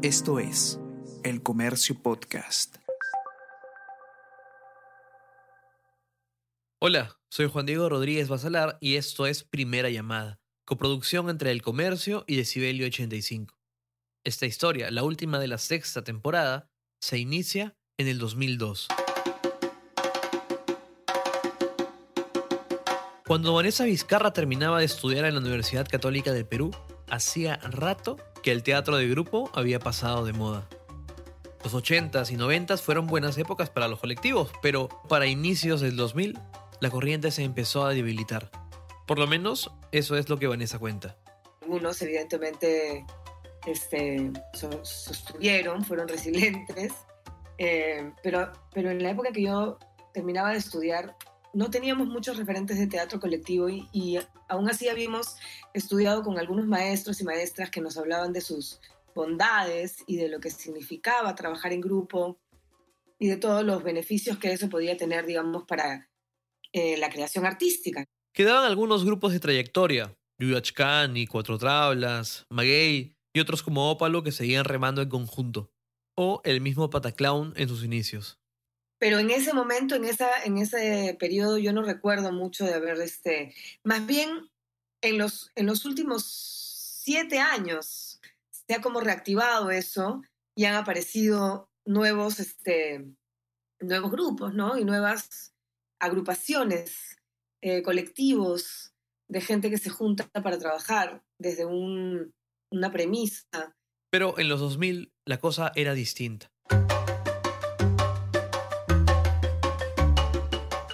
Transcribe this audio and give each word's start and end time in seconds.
Esto 0.00 0.38
es 0.38 0.78
El 1.24 1.42
Comercio 1.42 2.00
Podcast. 2.00 2.76
Hola, 6.80 7.18
soy 7.28 7.48
Juan 7.48 7.66
Diego 7.66 7.88
Rodríguez 7.88 8.28
Basalar 8.28 8.78
y 8.80 8.94
esto 8.94 9.26
es 9.26 9.42
Primera 9.42 9.90
Llamada, 9.90 10.38
coproducción 10.64 11.28
entre 11.28 11.50
El 11.50 11.62
Comercio 11.62 12.22
y 12.28 12.36
Decibelio 12.36 12.86
85. 12.86 13.58
Esta 14.22 14.46
historia, 14.46 14.92
la 14.92 15.02
última 15.02 15.40
de 15.40 15.48
la 15.48 15.58
sexta 15.58 16.04
temporada, 16.04 16.70
se 17.00 17.18
inicia 17.18 17.76
en 17.98 18.06
el 18.06 18.18
2002. 18.20 18.86
Cuando 23.26 23.52
Vanessa 23.52 23.84
Vizcarra 23.84 24.32
terminaba 24.32 24.78
de 24.78 24.84
estudiar 24.84 25.24
en 25.24 25.34
la 25.34 25.40
Universidad 25.40 25.88
Católica 25.88 26.32
del 26.32 26.46
Perú, 26.46 26.70
hacía 27.10 27.56
rato 27.56 28.16
que 28.42 28.52
el 28.52 28.62
teatro 28.62 28.96
de 28.96 29.08
grupo 29.08 29.50
había 29.54 29.78
pasado 29.78 30.24
de 30.24 30.32
moda. 30.32 30.68
Los 31.64 31.74
80s 31.74 32.30
y 32.30 32.36
90s 32.36 32.80
fueron 32.80 33.06
buenas 33.06 33.36
épocas 33.36 33.68
para 33.70 33.88
los 33.88 34.00
colectivos, 34.00 34.50
pero 34.62 34.88
para 35.08 35.26
inicios 35.26 35.80
del 35.80 35.96
2000 35.96 36.38
la 36.80 36.90
corriente 36.90 37.30
se 37.30 37.42
empezó 37.42 37.84
a 37.84 37.90
debilitar. 37.90 38.50
Por 39.06 39.18
lo 39.18 39.26
menos 39.26 39.70
eso 39.90 40.16
es 40.16 40.28
lo 40.28 40.38
que 40.38 40.46
Vanessa 40.46 40.78
cuenta. 40.78 41.16
Algunos 41.62 42.00
evidentemente 42.02 43.04
este, 43.66 44.30
sostuvieron, 44.82 45.84
fueron 45.84 46.08
resilientes, 46.08 46.92
eh, 47.58 48.12
pero, 48.22 48.52
pero 48.72 48.90
en 48.90 49.02
la 49.02 49.10
época 49.10 49.32
que 49.32 49.42
yo 49.42 49.78
terminaba 50.14 50.52
de 50.52 50.58
estudiar 50.58 51.16
no 51.52 51.70
teníamos 51.70 52.08
muchos 52.08 52.36
referentes 52.36 52.78
de 52.78 52.86
teatro 52.86 53.20
colectivo 53.20 53.68
y, 53.68 54.18
aún 54.48 54.68
así 54.68 54.88
habíamos 54.88 55.36
estudiado 55.74 56.22
con 56.22 56.38
algunos 56.38 56.66
maestros 56.66 57.20
y 57.20 57.24
maestras 57.24 57.70
que 57.70 57.80
nos 57.80 57.96
hablaban 57.96 58.32
de 58.32 58.40
sus 58.40 58.80
bondades 59.14 60.04
y 60.06 60.16
de 60.16 60.28
lo 60.28 60.40
que 60.40 60.50
significaba 60.50 61.34
trabajar 61.34 61.72
en 61.72 61.80
grupo 61.80 62.38
y 63.18 63.28
de 63.28 63.36
todos 63.36 63.64
los 63.64 63.82
beneficios 63.82 64.38
que 64.38 64.52
eso 64.52 64.68
podía 64.68 64.96
tener, 64.96 65.26
digamos, 65.26 65.64
para 65.64 66.08
eh, 66.72 66.96
la 66.98 67.10
creación 67.10 67.44
artística. 67.44 68.04
Quedaban 68.32 68.64
algunos 68.64 69.04
grupos 69.04 69.32
de 69.32 69.40
trayectoria, 69.40 70.14
y 70.40 71.26
Cuatro 71.26 71.58
Tablas, 71.58 72.46
Maguey 72.48 73.16
y 73.34 73.40
otros 73.40 73.64
como 73.64 73.90
Ópalo 73.90 74.22
que 74.22 74.30
seguían 74.30 74.64
remando 74.64 75.02
en 75.02 75.08
conjunto, 75.08 75.72
o 76.16 76.40
el 76.44 76.60
mismo 76.60 76.90
Pataclown 76.90 77.54
en 77.56 77.68
sus 77.68 77.82
inicios 77.82 78.38
pero 78.98 79.18
en 79.18 79.30
ese 79.30 79.52
momento, 79.52 79.94
en, 79.94 80.04
esa, 80.04 80.42
en 80.44 80.58
ese 80.58 81.16
periodo, 81.18 81.58
yo 81.58 81.72
no 81.72 81.82
recuerdo 81.82 82.32
mucho 82.32 82.64
de 82.64 82.74
haber, 82.74 83.00
este, 83.00 83.54
más 83.84 84.06
bien 84.06 84.50
en 85.00 85.18
los, 85.18 85.52
en 85.54 85.66
los 85.66 85.84
últimos 85.84 86.24
siete 87.04 87.38
años 87.38 88.20
se 88.50 88.74
ha 88.74 88.80
como 88.80 89.00
reactivado 89.00 89.70
eso 89.70 90.22
y 90.56 90.64
han 90.64 90.74
aparecido 90.74 91.70
nuevos, 91.86 92.40
este, 92.40 93.06
nuevos 93.80 94.10
grupos, 94.10 94.52
¿no? 94.54 94.76
Y 94.76 94.84
nuevas 94.84 95.54
agrupaciones, 96.00 97.16
eh, 97.62 97.82
colectivos 97.82 98.92
de 99.28 99.40
gente 99.40 99.70
que 99.70 99.78
se 99.78 99.90
junta 99.90 100.28
para 100.28 100.58
trabajar 100.58 101.22
desde 101.38 101.64
un, 101.64 102.34
una 102.70 102.90
premisa. 102.90 103.76
Pero 104.10 104.38
en 104.38 104.48
los 104.48 104.60
2000 104.60 105.12
la 105.24 105.38
cosa 105.38 105.72
era 105.74 105.94
distinta. 105.94 106.50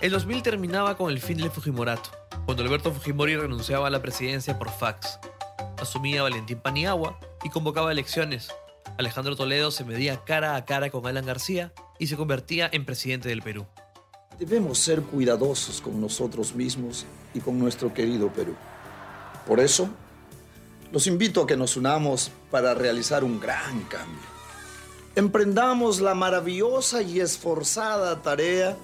El 0.05 0.11
2000 0.11 0.43
terminaba 0.43 0.99
con 0.99 1.11
el 1.11 1.19
fin 1.19 1.39
del 1.39 1.51
Fujimorato, 1.51 2.11
cuando 2.45 2.63
Alberto 2.63 2.93
Fujimori 2.93 3.37
renunciaba 3.37 3.87
a 3.87 3.91
la 3.91 4.03
presidencia 4.03 4.59
por 4.59 4.69
fax. 4.69 5.19
Asumía 5.79 6.23
Valentín 6.23 6.61
Paniagua 6.61 7.19
y 7.43 7.49
convocaba 7.49 7.91
elecciones. 7.91 8.51
Alejandro 8.99 9.35
Toledo 9.35 9.71
se 9.71 9.83
medía 9.83 10.23
cara 10.23 10.57
a 10.57 10.67
cara 10.67 10.91
con 10.91 11.07
Alan 11.07 11.25
García 11.25 11.73
y 11.99 12.09
se 12.09 12.19
convertía 12.19 12.69
en 12.71 12.85
presidente 12.85 13.31
del 13.31 13.41
Perú. 13.41 13.65
Debemos 14.39 14.77
ser 14.77 15.01
cuidadosos 15.01 15.81
con 15.81 15.99
nosotros 15.99 16.55
mismos 16.55 17.07
y 17.33 17.41
con 17.41 17.59
nuestro 17.59 17.95
querido 17.95 18.29
Perú. 18.29 18.55
Por 19.47 19.59
eso, 19.59 19.89
los 20.93 21.07
invito 21.07 21.41
a 21.41 21.47
que 21.47 21.57
nos 21.57 21.79
unamos 21.79 22.31
para 22.51 22.75
realizar 22.75 23.25
un 23.25 23.41
gran 23.41 23.81
cambio. 23.85 24.21
Emprendamos 25.17 26.03
la 26.03 26.15
maravillosa 26.15 27.01
y 27.01 27.21
esforzada 27.21 28.21
tarea 28.21 28.77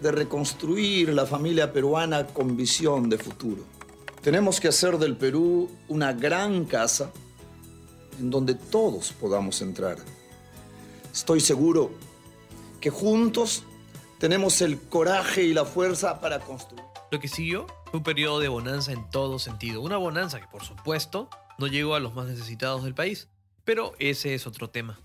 de 0.00 0.12
reconstruir 0.12 1.10
la 1.10 1.26
familia 1.26 1.72
peruana 1.72 2.26
con 2.26 2.56
visión 2.56 3.08
de 3.08 3.18
futuro. 3.18 3.64
Tenemos 4.22 4.60
que 4.60 4.68
hacer 4.68 4.98
del 4.98 5.16
Perú 5.16 5.70
una 5.88 6.12
gran 6.12 6.64
casa 6.64 7.10
en 8.18 8.30
donde 8.30 8.54
todos 8.54 9.12
podamos 9.12 9.60
entrar. 9.62 9.96
Estoy 11.12 11.40
seguro 11.40 11.90
que 12.80 12.90
juntos 12.90 13.64
tenemos 14.18 14.60
el 14.60 14.78
coraje 14.78 15.42
y 15.44 15.54
la 15.54 15.64
fuerza 15.64 16.20
para 16.20 16.40
construir. 16.40 16.84
Lo 17.10 17.18
que 17.18 17.28
siguió 17.28 17.66
fue 17.90 17.98
un 17.98 18.04
periodo 18.04 18.38
de 18.38 18.48
bonanza 18.48 18.92
en 18.92 19.10
todo 19.10 19.38
sentido. 19.38 19.80
Una 19.80 19.96
bonanza 19.96 20.40
que, 20.40 20.46
por 20.46 20.62
supuesto, 20.62 21.28
no 21.58 21.66
llegó 21.66 21.94
a 21.94 22.00
los 22.00 22.14
más 22.14 22.26
necesitados 22.26 22.84
del 22.84 22.94
país. 22.94 23.28
Pero 23.64 23.92
ese 23.98 24.34
es 24.34 24.46
otro 24.46 24.70
tema. 24.70 25.00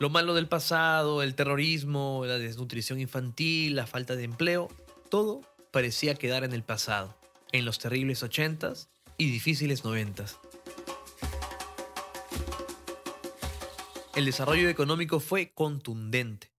Lo 0.00 0.10
malo 0.10 0.34
del 0.34 0.46
pasado, 0.46 1.24
el 1.24 1.34
terrorismo, 1.34 2.22
la 2.24 2.38
desnutrición 2.38 3.00
infantil, 3.00 3.74
la 3.74 3.88
falta 3.88 4.14
de 4.14 4.22
empleo, 4.22 4.68
todo 5.10 5.40
parecía 5.72 6.14
quedar 6.14 6.44
en 6.44 6.52
el 6.52 6.62
pasado, 6.62 7.18
en 7.50 7.64
los 7.64 7.80
terribles 7.80 8.22
ochentas 8.22 8.90
y 9.16 9.28
difíciles 9.28 9.82
noventas. 9.82 10.38
El 14.14 14.24
desarrollo 14.24 14.68
económico 14.68 15.18
fue 15.18 15.50
contundente. 15.52 16.52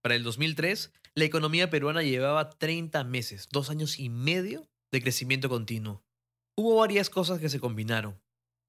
Para 0.00 0.14
el 0.14 0.22
2003, 0.22 0.92
la 1.14 1.24
economía 1.24 1.70
peruana 1.70 2.02
llevaba 2.02 2.50
30 2.50 3.02
meses, 3.02 3.48
dos 3.50 3.70
años 3.70 3.98
y 3.98 4.08
medio 4.08 4.68
de 4.92 5.02
crecimiento 5.02 5.48
continuo. 5.48 6.04
Hubo 6.54 6.76
varias 6.76 7.10
cosas 7.10 7.40
que 7.40 7.48
se 7.48 7.58
combinaron 7.58 8.20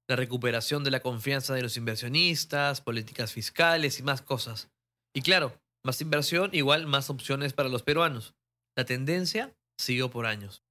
la 0.08 0.16
recuperación 0.16 0.84
de 0.84 0.90
la 0.90 1.00
confianza 1.00 1.54
de 1.54 1.62
los 1.62 1.76
inversionistas, 1.76 2.80
políticas 2.80 3.32
fiscales 3.32 3.98
y 3.98 4.02
más 4.02 4.22
cosas. 4.22 4.70
Y 5.12 5.22
claro, 5.22 5.52
más 5.82 6.00
inversión 6.00 6.50
igual 6.52 6.86
más 6.86 7.10
opciones 7.10 7.52
para 7.52 7.68
los 7.68 7.82
peruanos. 7.82 8.34
La 8.76 8.84
tendencia 8.84 9.52
siguió 9.78 10.10
por 10.10 10.26
años. 10.26 10.62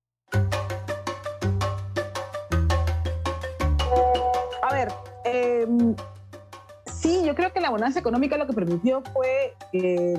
A 4.62 4.74
ver, 4.74 4.88
em, 5.26 5.96
sí, 6.94 7.22
yo 7.26 7.36
creo 7.36 7.52
que 7.52 7.60
la 7.60 7.70
bonanza 7.70 8.00
económica 8.00 8.38
lo 8.38 8.48
que 8.48 8.54
permitió 8.54 9.04
fue 9.14 9.54
que 9.72 10.18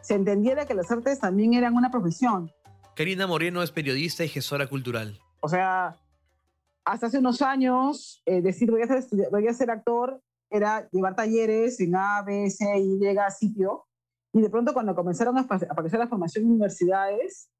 se 0.00 0.14
entendiera 0.14 0.66
que 0.66 0.74
las 0.74 0.90
artes 0.90 1.20
también 1.20 1.54
eran 1.54 1.74
una 1.74 1.90
profesión. 1.90 2.52
Karina 2.96 3.26
Moreno 3.28 3.62
es 3.62 3.70
periodista 3.70 4.24
y 4.24 4.28
gestora 4.28 4.66
cultural. 4.66 5.20
O 5.40 5.48
sea, 5.48 5.96
hasta 6.88 7.06
hace 7.06 7.18
unos 7.18 7.42
años, 7.42 8.22
eh, 8.24 8.40
decir 8.40 8.70
voy 8.70 8.80
a, 8.80 8.86
ser, 8.86 9.04
voy 9.30 9.46
a 9.46 9.52
ser 9.52 9.70
actor 9.70 10.22
era 10.50 10.88
llevar 10.90 11.14
talleres 11.14 11.78
en 11.80 11.94
A, 11.94 12.22
B, 12.22 12.48
C, 12.48 12.64
Y, 12.78 12.98
sitio. 13.38 13.84
Y 14.32 14.40
de 14.40 14.48
pronto 14.48 14.72
cuando 14.72 14.94
comenzaron 14.94 15.36
a 15.36 15.42
aparecer 15.42 15.98
la 15.98 16.08
formación 16.08 16.44
en 16.44 16.52
universidades, 16.52 17.50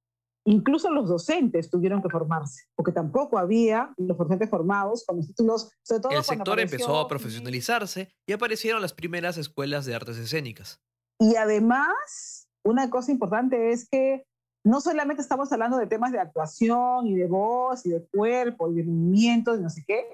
incluso 0.46 0.90
los 0.90 1.10
docentes 1.10 1.68
tuvieron 1.68 2.02
que 2.02 2.08
formarse, 2.08 2.64
porque 2.74 2.92
tampoco 2.92 3.36
había 3.36 3.92
los 3.98 4.16
docentes 4.16 4.48
formados 4.48 5.04
con 5.06 5.18
los 5.18 5.26
títulos. 5.26 5.70
Sobre 5.82 6.00
todo 6.00 6.12
El 6.12 6.24
sector 6.24 6.60
empezó 6.60 6.98
a 6.98 7.06
profesionalizarse 7.06 8.10
y 8.26 8.32
aparecieron 8.32 8.80
las 8.80 8.94
primeras 8.94 9.36
escuelas 9.36 9.84
de 9.84 9.94
artes 9.94 10.16
escénicas. 10.16 10.80
Y 11.18 11.36
además, 11.36 12.48
una 12.64 12.88
cosa 12.88 13.12
importante 13.12 13.72
es 13.72 13.86
que 13.90 14.24
no 14.68 14.82
solamente 14.82 15.22
estamos 15.22 15.50
hablando 15.50 15.78
de 15.78 15.86
temas 15.86 16.12
de 16.12 16.20
actuación 16.20 17.06
y 17.06 17.14
de 17.14 17.26
voz 17.26 17.86
y 17.86 17.90
de 17.90 18.06
cuerpo 18.06 18.70
y 18.70 18.74
de 18.74 18.84
movimientos 18.84 19.58
y 19.58 19.62
no 19.62 19.70
sé 19.70 19.82
qué, 19.86 20.04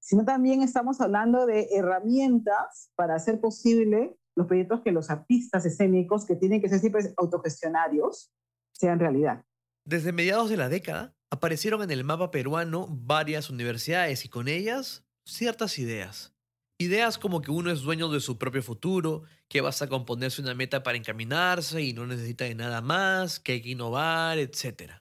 sino 0.00 0.24
también 0.24 0.62
estamos 0.62 1.02
hablando 1.02 1.44
de 1.44 1.68
herramientas 1.72 2.90
para 2.94 3.16
hacer 3.16 3.38
posible 3.38 4.16
los 4.34 4.46
proyectos 4.46 4.80
que 4.80 4.92
los 4.92 5.10
artistas 5.10 5.66
escénicos, 5.66 6.24
que 6.24 6.36
tienen 6.36 6.62
que 6.62 6.70
ser 6.70 6.78
siempre 6.78 7.02
autogestionarios, 7.18 8.32
sean 8.72 8.98
realidad. 8.98 9.44
Desde 9.84 10.12
mediados 10.12 10.48
de 10.48 10.56
la 10.56 10.70
década, 10.70 11.12
aparecieron 11.30 11.82
en 11.82 11.90
el 11.90 12.02
mapa 12.02 12.30
peruano 12.30 12.86
varias 12.88 13.50
universidades 13.50 14.24
y 14.24 14.30
con 14.30 14.48
ellas 14.48 15.04
ciertas 15.26 15.78
ideas. 15.78 16.34
Ideas 16.80 17.18
como 17.18 17.42
que 17.42 17.50
uno 17.50 17.72
es 17.72 17.82
dueño 17.82 18.08
de 18.08 18.20
su 18.20 18.38
propio 18.38 18.62
futuro, 18.62 19.24
que 19.48 19.60
basta 19.60 19.88
con 19.88 20.04
ponerse 20.04 20.40
una 20.40 20.54
meta 20.54 20.84
para 20.84 20.96
encaminarse 20.96 21.82
y 21.82 21.92
no 21.92 22.06
necesita 22.06 22.44
de 22.44 22.54
nada 22.54 22.80
más, 22.80 23.40
que 23.40 23.52
hay 23.52 23.62
que 23.62 23.70
innovar, 23.70 24.38
etc. 24.38 24.92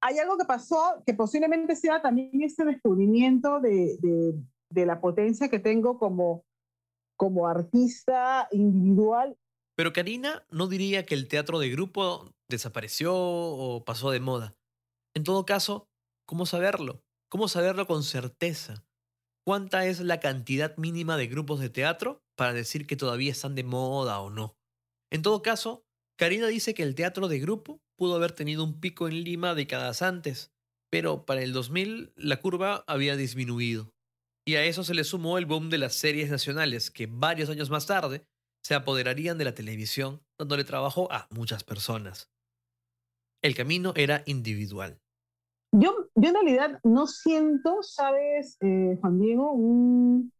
Hay 0.00 0.18
algo 0.18 0.38
que 0.38 0.46
pasó 0.46 1.02
que 1.04 1.12
posiblemente 1.12 1.76
sea 1.76 2.00
también 2.00 2.42
este 2.42 2.64
descubrimiento 2.64 3.60
de, 3.60 3.98
de, 4.70 4.86
la 4.86 4.98
potencia 4.98 5.50
que 5.50 5.58
tengo 5.58 5.98
como, 5.98 6.46
como 7.18 7.46
artista 7.46 8.48
individual. 8.50 9.36
Pero 9.76 9.92
Karina 9.92 10.46
no 10.50 10.68
diría 10.68 11.04
que 11.04 11.14
el 11.14 11.28
teatro 11.28 11.58
de 11.58 11.68
grupo 11.68 12.32
desapareció 12.48 13.14
o 13.14 13.84
pasó 13.84 14.10
de 14.10 14.20
moda. 14.20 14.56
En 15.14 15.22
todo 15.22 15.44
caso, 15.44 15.90
¿cómo 16.24 16.46
saberlo? 16.46 17.02
¿Cómo 17.28 17.48
saberlo 17.48 17.86
con 17.86 18.04
certeza? 18.04 18.85
Cuánta 19.46 19.86
es 19.86 20.00
la 20.00 20.18
cantidad 20.18 20.76
mínima 20.76 21.16
de 21.16 21.28
grupos 21.28 21.60
de 21.60 21.70
teatro 21.70 22.20
para 22.36 22.52
decir 22.52 22.86
que 22.86 22.96
todavía 22.96 23.30
están 23.30 23.54
de 23.54 23.62
moda 23.62 24.20
o 24.20 24.28
no. 24.28 24.56
En 25.12 25.22
todo 25.22 25.40
caso, 25.40 25.86
Karina 26.18 26.48
dice 26.48 26.74
que 26.74 26.82
el 26.82 26.96
teatro 26.96 27.28
de 27.28 27.38
grupo 27.38 27.80
pudo 27.96 28.16
haber 28.16 28.32
tenido 28.32 28.64
un 28.64 28.80
pico 28.80 29.06
en 29.06 29.22
Lima 29.22 29.54
décadas 29.54 30.02
antes, 30.02 30.52
pero 30.90 31.24
para 31.26 31.42
el 31.42 31.52
2000 31.52 32.12
la 32.16 32.40
curva 32.40 32.82
había 32.88 33.16
disminuido. 33.16 33.94
Y 34.44 34.56
a 34.56 34.64
eso 34.64 34.82
se 34.82 34.94
le 34.94 35.04
sumó 35.04 35.38
el 35.38 35.46
boom 35.46 35.70
de 35.70 35.78
las 35.78 35.94
series 35.94 36.28
nacionales, 36.28 36.90
que 36.90 37.06
varios 37.06 37.48
años 37.48 37.70
más 37.70 37.86
tarde 37.86 38.26
se 38.64 38.74
apoderarían 38.74 39.38
de 39.38 39.44
la 39.44 39.54
televisión, 39.54 40.22
dándole 40.40 40.64
trabajo 40.64 41.06
a 41.12 41.28
muchas 41.30 41.62
personas. 41.62 42.30
El 43.42 43.54
camino 43.54 43.92
era 43.94 44.24
individual. 44.26 45.00
Yo, 45.78 45.92
yo 46.14 46.28
en 46.28 46.34
realidad 46.34 46.80
no 46.84 47.06
siento, 47.06 47.82
¿sabes, 47.82 48.56
eh, 48.62 48.96
Juan 48.98 49.18
Diego? 49.18 49.52
Un, 49.52 50.32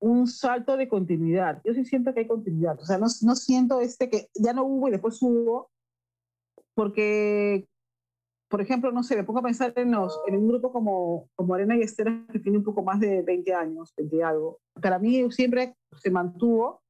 un 0.00 0.26
salto 0.26 0.76
de 0.76 0.86
continuidad. 0.86 1.62
Yo 1.64 1.72
sí 1.72 1.86
siento 1.86 2.12
que 2.12 2.20
hay 2.20 2.26
continuidad. 2.26 2.78
O 2.78 2.84
sea, 2.84 2.98
no, 2.98 3.06
no 3.22 3.34
siento 3.34 3.80
este 3.80 4.10
que 4.10 4.28
ya 4.34 4.52
no 4.52 4.64
hubo 4.64 4.88
y 4.88 4.90
después 4.90 5.18
hubo, 5.22 5.70
porque, 6.74 7.66
por 8.50 8.60
ejemplo, 8.60 8.92
no 8.92 9.02
sé, 9.02 9.16
me 9.16 9.24
pongo 9.24 9.38
a 9.38 9.44
pensar 9.44 9.72
en, 9.76 9.92
los, 9.92 10.20
en 10.26 10.36
un 10.36 10.48
grupo 10.48 10.72
como, 10.72 11.30
como 11.34 11.54
Arena 11.54 11.76
y 11.76 11.80
Estera, 11.80 12.26
que 12.30 12.38
tiene 12.38 12.58
un 12.58 12.64
poco 12.64 12.82
más 12.82 13.00
de 13.00 13.22
20 13.22 13.54
años, 13.54 13.94
20 13.96 14.24
algo. 14.24 14.60
Para 14.80 14.98
mí 14.98 15.30
siempre 15.30 15.74
se 15.96 16.10
mantuvo 16.10 16.82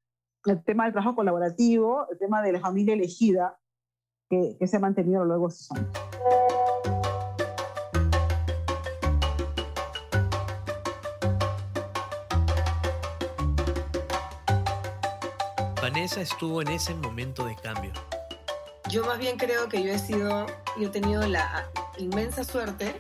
el 0.45 0.65
tema 0.65 0.85
del 0.85 0.93
trabajo 0.93 1.15
colaborativo, 1.15 2.09
el 2.11 2.19
tema 2.19 2.43
de 2.43 2.53
la 2.53 2.61
familia 2.61 2.95
elegida, 2.95 3.57
que, 4.29 4.57
se 4.67 4.77
ha 4.77 4.81
mantenido 4.81 5.21
a 5.21 5.25
lo 5.25 5.31
largo 5.31 5.47
años. 5.47 6.02
Vanessa 15.93 16.23
estuvo 16.23 16.63
en 16.63 16.69
ese 16.69 16.95
momento 16.95 17.45
de 17.45 17.55
cambio. 17.55 17.93
Yo 18.89 19.05
más 19.05 19.19
bien 19.19 19.37
creo 19.37 19.69
que 19.69 19.83
yo 19.83 19.93
he 19.93 19.99
sido, 19.99 20.47
yo 20.79 20.89
he 20.89 20.91
tenido 20.91 21.27
la 21.29 21.71
inmensa 21.99 22.45
suerte 22.45 22.99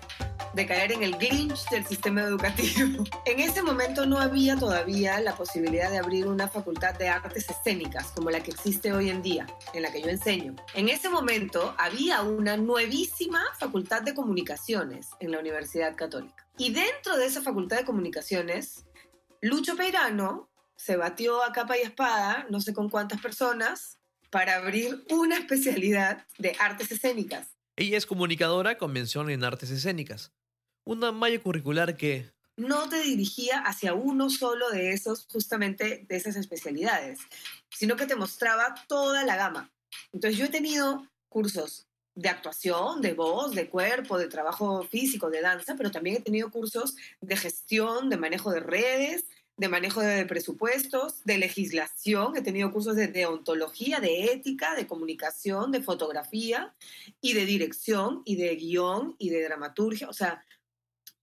de 0.52 0.66
caer 0.66 0.92
en 0.92 1.02
el 1.02 1.16
glitch 1.16 1.70
del 1.70 1.86
sistema 1.86 2.20
educativo. 2.20 3.02
En 3.24 3.40
ese 3.40 3.62
momento 3.62 4.04
no 4.04 4.18
había 4.18 4.58
todavía 4.58 5.18
la 5.20 5.34
posibilidad 5.34 5.90
de 5.90 5.96
abrir 5.96 6.26
una 6.26 6.48
facultad 6.48 6.92
de 6.98 7.08
artes 7.08 7.48
escénicas 7.48 8.08
como 8.08 8.28
la 8.28 8.42
que 8.42 8.50
existe 8.50 8.92
hoy 8.92 9.08
en 9.08 9.22
día, 9.22 9.46
en 9.72 9.80
la 9.80 9.90
que 9.90 10.02
yo 10.02 10.10
enseño. 10.10 10.54
En 10.74 10.90
ese 10.90 11.08
momento 11.08 11.74
había 11.78 12.20
una 12.20 12.58
nuevísima 12.58 13.42
facultad 13.58 14.02
de 14.02 14.12
comunicaciones 14.12 15.08
en 15.18 15.30
la 15.30 15.38
Universidad 15.38 15.96
Católica. 15.96 16.46
Y 16.58 16.74
dentro 16.74 17.16
de 17.16 17.24
esa 17.24 17.40
facultad 17.40 17.78
de 17.78 17.84
comunicaciones, 17.86 18.84
Lucho 19.40 19.76
Peirano 19.76 20.51
se 20.76 20.96
batió 20.96 21.42
a 21.42 21.52
capa 21.52 21.78
y 21.78 21.82
espada, 21.82 22.46
no 22.50 22.60
sé 22.60 22.72
con 22.74 22.90
cuántas 22.90 23.20
personas, 23.20 23.98
para 24.30 24.56
abrir 24.56 25.04
una 25.10 25.36
especialidad 25.36 26.26
de 26.38 26.56
artes 26.58 26.90
escénicas. 26.90 27.48
Ella 27.76 27.98
es 27.98 28.06
comunicadora 28.06 28.78
con 28.78 28.92
mención 28.92 29.30
en 29.30 29.44
artes 29.44 29.70
escénicas. 29.70 30.32
Una 30.84 31.12
malla 31.12 31.40
curricular 31.40 31.96
que... 31.96 32.30
No 32.56 32.88
te 32.88 33.00
dirigía 33.02 33.60
hacia 33.60 33.94
uno 33.94 34.30
solo 34.30 34.70
de 34.70 34.92
esos, 34.92 35.26
justamente 35.30 36.04
de 36.08 36.16
esas 36.16 36.36
especialidades, 36.36 37.20
sino 37.70 37.96
que 37.96 38.06
te 38.06 38.16
mostraba 38.16 38.74
toda 38.88 39.24
la 39.24 39.36
gama. 39.36 39.70
Entonces 40.12 40.38
yo 40.38 40.46
he 40.46 40.50
tenido 40.50 41.06
cursos 41.28 41.86
de 42.14 42.28
actuación, 42.28 43.00
de 43.00 43.14
voz, 43.14 43.54
de 43.54 43.68
cuerpo, 43.70 44.18
de 44.18 44.28
trabajo 44.28 44.82
físico, 44.84 45.30
de 45.30 45.40
danza, 45.40 45.76
pero 45.76 45.90
también 45.90 46.16
he 46.16 46.20
tenido 46.20 46.50
cursos 46.50 46.94
de 47.20 47.36
gestión, 47.36 48.10
de 48.10 48.18
manejo 48.18 48.50
de 48.50 48.60
redes, 48.60 49.24
de 49.56 49.68
manejo 49.68 50.00
de 50.00 50.24
presupuestos, 50.26 51.22
de 51.24 51.38
legislación, 51.38 52.36
he 52.36 52.42
tenido 52.42 52.72
cursos 52.72 52.96
de 52.96 53.08
deontología, 53.08 54.00
de 54.00 54.24
ética, 54.32 54.74
de 54.74 54.86
comunicación, 54.86 55.70
de 55.72 55.82
fotografía 55.82 56.74
y 57.20 57.34
de 57.34 57.44
dirección 57.44 58.22
y 58.24 58.36
de 58.36 58.56
guion 58.56 59.14
y 59.18 59.30
de 59.30 59.44
dramaturgia. 59.44 60.08
O 60.08 60.12
sea, 60.12 60.44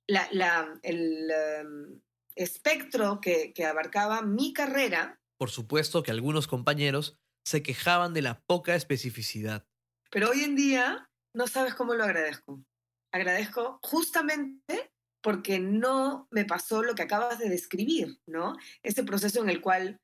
la, 0.08 0.80
el 0.84 1.32
em, 1.32 2.02
espectro 2.36 3.20
que, 3.20 3.52
que 3.54 3.66
abarcaba 3.66 4.22
mi 4.22 4.54
carrera. 4.54 5.20
Por 5.38 5.50
supuesto 5.50 6.04
que 6.04 6.12
algunos 6.12 6.48
compañeros 6.48 7.18
se 7.44 7.64
quejaban 7.64 8.14
de 8.14 8.22
la 8.22 8.42
poca 8.42 8.76
especificidad. 8.76 9.66
Pero 10.12 10.30
hoy 10.30 10.44
en 10.44 10.56
día 10.56 11.10
no 11.34 11.48
sabes 11.48 11.74
cómo 11.76 11.94
lo 11.94 12.04
agradezco. 12.04 12.64
Agradezco 13.12 13.80
justamente 13.82 14.92
porque 15.22 15.60
no 15.60 16.28
me 16.32 16.46
pasó 16.46 16.84
lo 16.84 16.96
que 16.96 17.04
acabas 17.04 17.40
de 17.40 17.50
describir, 17.50 18.20
¿no? 18.26 18.56
Este 18.84 19.04
proceso 19.04 19.42
en 19.42 19.50
el 19.50 19.62
cual 19.62 20.00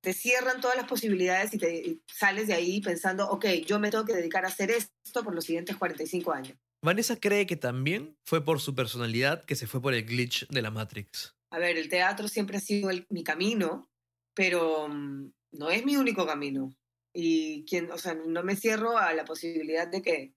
te 0.00 0.12
cierran 0.12 0.60
todas 0.60 0.76
las 0.76 0.86
posibilidades 0.86 1.54
y 1.54 1.58
te 1.58 2.00
sales 2.06 2.46
de 2.46 2.54
ahí 2.54 2.80
pensando, 2.80 3.28
ok, 3.28 3.46
yo 3.66 3.78
me 3.78 3.90
tengo 3.90 4.04
que 4.04 4.14
dedicar 4.14 4.44
a 4.44 4.48
hacer 4.48 4.70
esto 4.70 5.24
por 5.24 5.34
los 5.34 5.44
siguientes 5.44 5.76
45 5.76 6.32
años. 6.32 6.58
Vanessa 6.84 7.16
cree 7.16 7.46
que 7.46 7.56
también 7.56 8.16
fue 8.26 8.44
por 8.44 8.60
su 8.60 8.74
personalidad 8.74 9.44
que 9.44 9.54
se 9.54 9.66
fue 9.66 9.80
por 9.80 9.94
el 9.94 10.04
glitch 10.04 10.46
de 10.48 10.62
la 10.62 10.70
Matrix. 10.70 11.36
A 11.50 11.58
ver, 11.58 11.76
el 11.76 11.88
teatro 11.88 12.28
siempre 12.28 12.56
ha 12.56 12.60
sido 12.60 12.90
mi 13.08 13.22
camino, 13.22 13.88
pero 14.34 14.88
mm, 14.88 15.32
no 15.52 15.70
es 15.70 15.84
mi 15.84 15.96
único 15.96 16.26
camino. 16.26 16.74
Y 17.14 17.64
quien, 17.66 17.90
o 17.92 17.98
sea, 17.98 18.14
no 18.14 18.42
me 18.42 18.56
cierro 18.56 18.98
a 18.98 19.12
la 19.12 19.24
posibilidad 19.24 19.86
de 19.86 20.02
que 20.02 20.34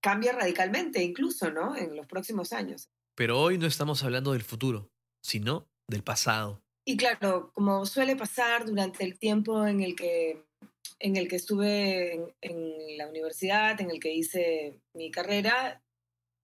cambie 0.00 0.30
radicalmente, 0.30 1.02
incluso, 1.02 1.50
¿no? 1.50 1.74
En 1.74 1.96
los 1.96 2.06
próximos 2.06 2.52
años. 2.52 2.90
Pero 3.16 3.40
hoy 3.40 3.56
no 3.56 3.66
estamos 3.66 4.04
hablando 4.04 4.32
del 4.32 4.42
futuro, 4.42 4.90
sino 5.22 5.66
del 5.88 6.04
pasado. 6.04 6.62
Y 6.84 6.98
claro, 6.98 7.50
como 7.54 7.86
suele 7.86 8.14
pasar 8.14 8.66
durante 8.66 9.04
el 9.04 9.18
tiempo 9.18 9.66
en 9.66 9.80
el 9.80 9.96
que, 9.96 10.44
en 10.98 11.16
el 11.16 11.26
que 11.26 11.36
estuve 11.36 12.34
en, 12.42 12.96
la 12.98 13.08
universidad, 13.08 13.80
en 13.80 13.90
el 13.90 14.00
que 14.00 14.14
hice 14.14 14.82
mi 14.94 15.10
carrera, 15.10 15.82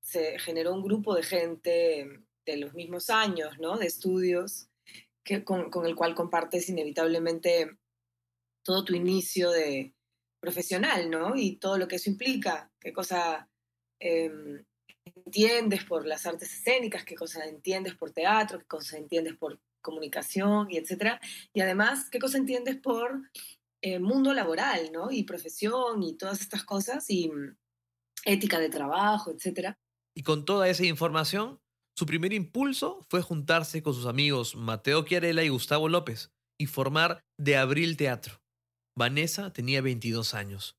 se 0.03 0.39
generó 0.39 0.73
un 0.73 0.83
grupo 0.83 1.15
de 1.15 1.23
gente 1.23 2.25
de 2.47 2.57
los 2.57 2.73
mismos 2.73 3.11
años, 3.11 3.59
¿no? 3.61 3.77
De 3.77 3.87
estudios, 3.87 4.71
que, 5.25 5.45
con, 5.45 5.71
el 5.85 5.95
cual 5.95 6.15
compartes 6.15 6.71
inevitablemente 6.71 7.79
todo 8.65 8.83
tu 8.83 8.95
inicio 8.95 9.51
de 9.51 9.95
profesional, 10.41 11.11
¿no? 11.11 11.37
Y 11.37 11.57
todo 11.57 11.77
lo 11.77 11.87
que 11.87 11.97
eso 11.97 12.09
implica, 12.09 12.73
qué 12.81 12.93
cosa 12.95 13.51
eh, 14.01 14.65
entiendes 15.17 15.85
por 15.85 16.07
las 16.07 16.27
artes 16.27 16.53
escénicas, 16.53 17.05
qué 17.05 17.15
cosas 17.15 17.47
entiendes 17.47 17.95
por 17.95 18.11
teatro, 18.13 18.59
qué 18.59 18.67
cosas 18.67 18.95
entiendes 18.95 19.37
por 19.37 19.61
comunicación 19.81 20.71
y 20.71 20.77
etcétera. 20.77 21.21
Y 21.53 21.61
además, 21.61 22.09
qué 22.11 22.19
cosas 22.19 22.41
entiendes 22.41 22.77
por 22.77 23.23
eh, 23.83 23.99
mundo 23.99 24.33
laboral, 24.33 24.91
¿no? 24.93 25.11
Y 25.11 25.25
profesión 25.25 26.03
y 26.03 26.17
todas 26.17 26.41
estas 26.41 26.65
cosas 26.65 27.05
y 27.09 27.29
mm, 27.29 27.57
ética 28.25 28.59
de 28.59 28.69
trabajo, 28.69 29.33
etcétera. 29.33 29.79
Y 30.15 30.23
con 30.23 30.45
toda 30.45 30.69
esa 30.69 30.85
información, 30.85 31.61
su 31.97 32.07
primer 32.07 32.33
impulso 32.33 33.05
fue 33.11 33.23
juntarse 33.23 33.83
con 33.83 33.95
sus 33.95 34.07
amigos 34.07 34.57
Mateo 34.57 35.05
Chiarella 35.05 35.43
y 35.43 35.49
Gustavo 35.49 35.89
López 35.89 36.31
y 36.59 36.67
formar 36.67 37.25
De 37.39 37.57
Abril 37.57 37.97
Teatro. 37.97 38.41
Vanessa 38.97 39.53
tenía 39.53 39.81
22 39.81 40.35
años. 40.35 40.77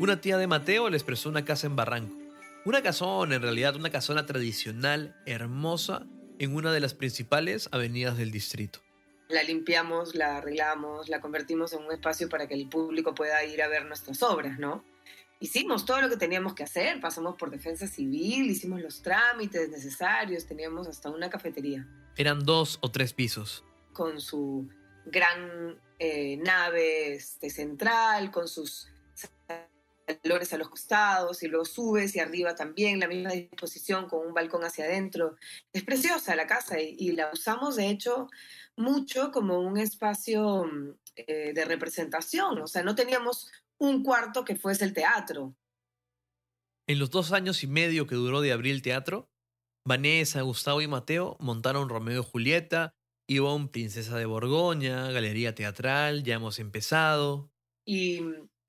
Una 0.00 0.18
tía 0.18 0.38
de 0.38 0.46
Mateo 0.46 0.88
les 0.88 1.04
prestó 1.04 1.28
una 1.28 1.44
casa 1.44 1.66
en 1.66 1.76
Barranco. 1.76 2.16
Una 2.64 2.80
casona, 2.80 3.34
en 3.34 3.42
realidad, 3.42 3.76
una 3.76 3.90
casona 3.90 4.24
tradicional, 4.24 5.14
hermosa, 5.26 6.06
en 6.38 6.56
una 6.56 6.72
de 6.72 6.80
las 6.80 6.94
principales 6.94 7.68
avenidas 7.70 8.16
del 8.16 8.30
distrito. 8.30 8.80
La 9.28 9.42
limpiamos, 9.42 10.14
la 10.14 10.38
arreglamos, 10.38 11.10
la 11.10 11.20
convertimos 11.20 11.74
en 11.74 11.82
un 11.84 11.92
espacio 11.92 12.30
para 12.30 12.48
que 12.48 12.54
el 12.54 12.66
público 12.66 13.14
pueda 13.14 13.44
ir 13.44 13.60
a 13.60 13.68
ver 13.68 13.84
nuestras 13.84 14.22
obras, 14.22 14.58
¿no? 14.58 14.82
Hicimos 15.38 15.84
todo 15.84 16.00
lo 16.00 16.08
que 16.08 16.16
teníamos 16.16 16.54
que 16.54 16.62
hacer, 16.62 16.98
pasamos 16.98 17.36
por 17.36 17.50
defensa 17.50 17.86
civil, 17.86 18.50
hicimos 18.50 18.80
los 18.80 19.02
trámites 19.02 19.68
necesarios, 19.68 20.46
teníamos 20.46 20.88
hasta 20.88 21.10
una 21.10 21.28
cafetería. 21.28 21.86
Eran 22.16 22.42
dos 22.46 22.78
o 22.80 22.90
tres 22.90 23.12
pisos. 23.12 23.66
Con 23.92 24.18
su 24.18 24.66
gran 25.04 25.78
eh, 25.98 26.38
nave 26.38 27.12
este, 27.12 27.50
central, 27.50 28.30
con 28.30 28.48
sus 28.48 28.88
a 30.10 30.56
los 30.58 30.68
costados 30.68 31.42
y 31.42 31.48
luego 31.48 31.64
subes 31.64 32.14
y 32.16 32.20
arriba 32.20 32.54
también 32.54 33.00
la 33.00 33.08
misma 33.08 33.32
disposición 33.32 34.08
con 34.08 34.26
un 34.26 34.34
balcón 34.34 34.64
hacia 34.64 34.84
adentro. 34.84 35.36
Es 35.72 35.84
preciosa 35.84 36.36
la 36.36 36.46
casa 36.46 36.80
y, 36.80 37.12
la 37.12 37.30
usamos 37.32 37.76
de 37.76 37.88
hecho 37.88 38.28
mucho 38.76 39.30
como 39.30 39.60
un 39.60 39.78
espacio 39.78 40.64
eh, 41.16 41.52
de 41.52 41.64
representación. 41.64 42.60
O 42.60 42.66
sea, 42.66 42.82
no 42.82 42.94
teníamos 42.94 43.50
un 43.78 44.02
cuarto 44.02 44.44
que 44.44 44.56
fuese 44.56 44.84
el 44.84 44.92
teatro. 44.92 45.54
En 46.86 46.98
los 46.98 47.10
dos 47.10 47.32
años 47.32 47.62
y 47.62 47.66
medio 47.66 48.06
que 48.06 48.14
duró 48.14 48.40
de 48.40 48.52
abrir 48.52 48.74
el 48.74 48.82
teatro, 48.82 49.30
Vanessa, 49.86 50.42
Gustavo 50.42 50.82
y 50.82 50.88
Mateo 50.88 51.36
montaron 51.40 51.88
Romeo 51.88 52.20
y 52.20 52.24
Julieta, 52.24 52.94
Ivonne 53.28 53.68
Princesa 53.68 54.18
de 54.18 54.26
Borgoña, 54.26 55.10
Galería 55.12 55.54
Teatral, 55.54 56.24
ya 56.24 56.34
hemos 56.34 56.58
empezado. 56.58 57.52
Y 57.86 58.20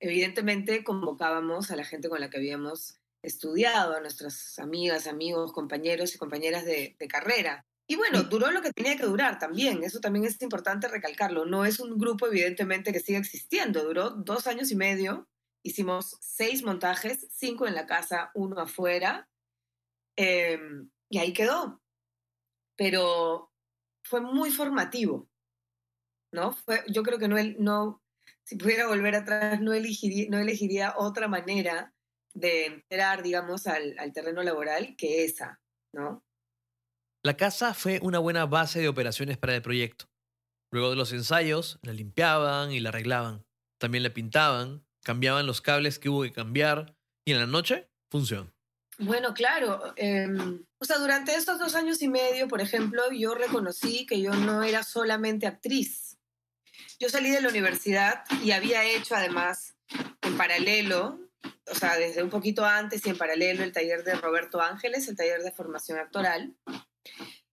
evidentemente 0.02 0.82
convocábamos 0.82 1.70
a 1.70 1.76
la 1.76 1.84
gente 1.84 2.08
con 2.08 2.20
la 2.20 2.28
que 2.28 2.38
habíamos 2.38 2.98
estudiado, 3.22 3.94
a 3.94 4.00
nuestras 4.00 4.58
amigas, 4.58 5.06
amigos, 5.06 5.52
compañeros 5.52 6.14
y 6.14 6.18
compañeras 6.18 6.64
de, 6.64 6.96
de 6.98 7.08
carrera. 7.08 7.64
Y 7.86 7.94
bueno, 7.94 8.24
duró 8.24 8.50
lo 8.50 8.62
que 8.62 8.72
tenía 8.72 8.96
que 8.96 9.06
durar 9.06 9.38
también, 9.38 9.84
eso 9.84 10.00
también 10.00 10.24
es 10.24 10.40
importante 10.42 10.88
recalcarlo. 10.88 11.46
No 11.46 11.64
es 11.64 11.78
un 11.78 11.98
grupo 11.98 12.26
evidentemente 12.26 12.92
que 12.92 13.00
siga 13.00 13.18
existiendo, 13.18 13.84
duró 13.84 14.10
dos 14.10 14.46
años 14.48 14.72
y 14.72 14.76
medio, 14.76 15.28
hicimos 15.62 16.16
seis 16.20 16.64
montajes, 16.64 17.28
cinco 17.30 17.66
en 17.66 17.74
la 17.74 17.86
casa, 17.86 18.32
uno 18.34 18.60
afuera, 18.60 19.28
eh, 20.16 20.58
y 21.08 21.18
ahí 21.18 21.32
quedó. 21.32 21.80
Pero 22.76 23.52
fue 24.02 24.20
muy 24.20 24.50
formativo, 24.50 25.28
¿no? 26.32 26.52
Fue, 26.52 26.82
yo 26.88 27.04
creo 27.04 27.18
que 27.18 27.28
no, 27.28 27.36
no, 27.58 28.01
si 28.44 28.56
pudiera 28.56 28.86
volver 28.86 29.14
atrás, 29.14 29.60
no 29.60 29.72
elegiría, 29.72 30.26
no 30.30 30.38
elegiría 30.38 30.94
otra 30.96 31.28
manera 31.28 31.94
de 32.34 32.66
entrar, 32.66 33.22
digamos, 33.22 33.66
al, 33.66 33.94
al 33.98 34.12
terreno 34.12 34.42
laboral 34.42 34.94
que 34.96 35.24
esa, 35.24 35.60
¿no? 35.92 36.24
La 37.24 37.36
casa 37.36 37.72
fue 37.72 38.00
una 38.02 38.18
buena 38.18 38.46
base 38.46 38.80
de 38.80 38.88
operaciones 38.88 39.38
para 39.38 39.54
el 39.54 39.62
proyecto. 39.62 40.06
Luego 40.72 40.90
de 40.90 40.96
los 40.96 41.12
ensayos, 41.12 41.78
la 41.82 41.92
limpiaban 41.92 42.72
y 42.72 42.80
la 42.80 42.88
arreglaban. 42.88 43.44
También 43.78 44.02
la 44.02 44.12
pintaban, 44.12 44.84
cambiaban 45.04 45.46
los 45.46 45.60
cables 45.60 45.98
que 45.98 46.08
hubo 46.08 46.22
que 46.22 46.32
cambiar 46.32 46.96
y 47.24 47.32
en 47.32 47.38
la 47.38 47.46
noche, 47.46 47.88
función. 48.10 48.52
Bueno, 48.98 49.34
claro. 49.34 49.94
Eh, 49.96 50.28
o 50.78 50.84
sea, 50.84 50.98
durante 50.98 51.34
estos 51.34 51.58
dos 51.58 51.74
años 51.74 52.02
y 52.02 52.08
medio, 52.08 52.48
por 52.48 52.60
ejemplo, 52.60 53.02
yo 53.12 53.34
reconocí 53.34 54.06
que 54.06 54.20
yo 54.20 54.34
no 54.34 54.62
era 54.62 54.82
solamente 54.82 55.46
actriz. 55.46 56.11
Yo 57.02 57.08
salí 57.08 57.32
de 57.32 57.40
la 57.40 57.48
universidad 57.48 58.22
y 58.44 58.52
había 58.52 58.84
hecho 58.84 59.16
además 59.16 59.74
en 60.20 60.36
paralelo, 60.36 61.18
o 61.68 61.74
sea, 61.74 61.96
desde 61.96 62.22
un 62.22 62.30
poquito 62.30 62.64
antes 62.64 63.04
y 63.04 63.10
en 63.10 63.18
paralelo 63.18 63.64
el 63.64 63.72
taller 63.72 64.04
de 64.04 64.14
Roberto 64.14 64.62
Ángeles, 64.62 65.08
el 65.08 65.16
taller 65.16 65.42
de 65.42 65.50
formación 65.50 65.98
actoral. 65.98 66.54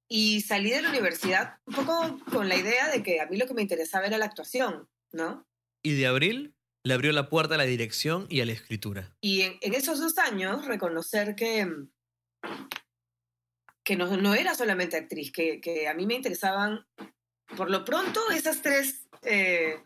Y 0.08 0.42
salí 0.42 0.70
de 0.70 0.84
la 0.84 0.92
universidad 0.92 1.56
un 1.66 1.74
poco 1.74 2.20
con 2.32 2.48
la 2.48 2.58
idea 2.58 2.90
de 2.90 3.02
que 3.02 3.22
a 3.22 3.26
mí 3.26 3.38
lo 3.38 3.48
que 3.48 3.56
me 3.56 3.64
interesaba 3.64 4.06
era 4.06 4.20
la 4.20 4.26
actuación, 4.26 4.88
¿no? 5.12 5.48
¿Y 5.82 5.96
de 5.96 6.06
abril? 6.06 6.54
le 6.84 6.94
abrió 6.94 7.12
la 7.12 7.28
puerta 7.28 7.56
a 7.56 7.58
la 7.58 7.66
dirección 7.66 8.28
y 8.30 8.42
a 8.42 8.46
la 8.46 8.52
escritura. 8.52 9.18
Y 9.20 9.42
en, 9.42 9.58
en 9.62 9.74
esos 9.74 10.00
dos 10.00 10.20
años, 10.20 10.66
reconocer 10.66 11.36
que, 11.36 11.68
que 13.84 13.96
no, 13.96 14.16
no 14.16 14.36
era 14.36 14.54
solamente 14.54 14.96
actriz, 14.96 15.32
que, 15.32 15.60
que, 15.60 15.88
a 15.88 15.96
mí 15.96 16.06
me 16.06 16.14
interesaban, 16.14 16.86
por 17.58 17.72
lo 17.72 17.84
pronto, 17.84 18.22
esas 18.30 18.62
tres 18.62 19.09
eh, 19.24 19.82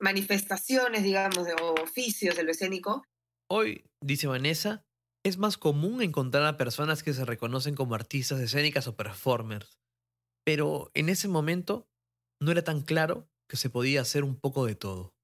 manifestaciones, 0.00 1.02
digamos, 1.02 1.46
de, 1.46 1.54
oficios 1.54 2.36
del 2.36 2.50
escénico. 2.50 3.04
Hoy, 3.50 3.84
dice 4.00 4.26
Vanessa, 4.26 4.84
es 5.24 5.38
más 5.38 5.56
común 5.56 6.02
encontrar 6.02 6.44
a 6.44 6.56
personas 6.56 7.02
que 7.02 7.14
se 7.14 7.24
reconocen 7.24 7.74
como 7.74 7.94
artistas 7.94 8.40
escénicas 8.40 8.86
o 8.86 8.96
performers. 8.96 9.78
Pero 10.44 10.90
en 10.94 11.08
ese 11.08 11.28
momento 11.28 11.88
no 12.40 12.52
era 12.52 12.62
tan 12.62 12.82
claro 12.82 13.28
que 13.48 13.56
se 13.56 13.70
podía 13.70 14.02
hacer 14.02 14.24
un 14.24 14.36
poco 14.36 14.66
de 14.66 14.74
todo. 14.74 15.14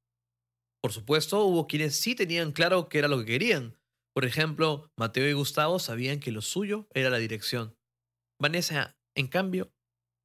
Por 0.83 0.93
supuesto, 0.93 1.45
hubo 1.45 1.67
quienes 1.67 1.97
sí 1.97 2.15
tenían 2.15 2.53
claro 2.53 2.89
qué 2.89 2.99
era 2.99 3.09
lo 3.09 3.19
que 3.19 3.27
querían. 3.27 3.77
Por 4.15 4.25
ejemplo, 4.25 4.91
Mateo 4.97 5.29
y 5.29 5.35
Gustavo 5.35 5.79
sabían 5.79 6.21
que 6.21 6.33
lo 6.33 6.41
suyo 6.41 6.89
era 6.95 7.11
la 7.11 7.19
dirección. 7.19 7.77
Vanessa, 8.41 8.97
en 9.15 9.29
cambio, 9.29 9.71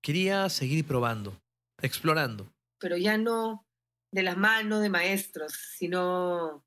quería 0.02 0.48
seguir 0.50 0.86
probando, 0.88 1.42
explorando. 1.82 2.55
Pero 2.80 2.98
ya 2.98 3.18
no 3.18 3.66
de 4.12 4.24
las 4.24 4.38
manos 4.38 4.82
de 4.82 4.90
maestros, 4.90 5.54
sino 5.78 6.66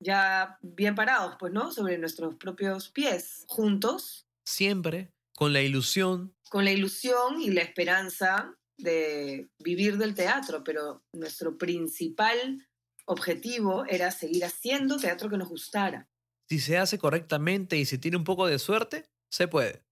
ya 0.00 0.58
bien 0.62 0.94
parados, 0.94 1.36
pues, 1.38 1.52
¿no? 1.52 1.72
Sobre 1.72 1.98
nuestros 1.98 2.36
propios 2.36 2.90
pies, 2.90 3.44
juntos. 3.48 4.26
Siempre 4.46 5.12
con 5.38 5.52
la 5.52 5.62
ilusión. 5.62 6.34
Con 6.50 6.64
la 6.64 6.72
ilusión 6.72 7.40
y 7.40 7.50
la 7.50 7.62
esperanza 7.62 8.58
de 8.76 9.48
vivir 9.58 9.96
del 9.96 10.14
teatro, 10.14 10.64
pero 10.64 11.04
nuestro 11.12 11.56
principal 11.56 12.66
objetivo 13.06 13.84
era 13.86 14.10
seguir 14.10 14.44
haciendo 14.44 14.98
teatro 14.98 15.30
que 15.30 15.38
nos 15.38 15.48
gustara. 15.48 16.08
Si 16.48 16.58
se 16.58 16.78
hace 16.78 16.98
correctamente 16.98 17.76
y 17.76 17.84
se 17.84 17.98
tiene 17.98 18.16
un 18.16 18.24
poco 18.24 18.46
de 18.46 18.58
suerte, 18.58 19.08
se 19.30 19.48
puede. 19.48 19.84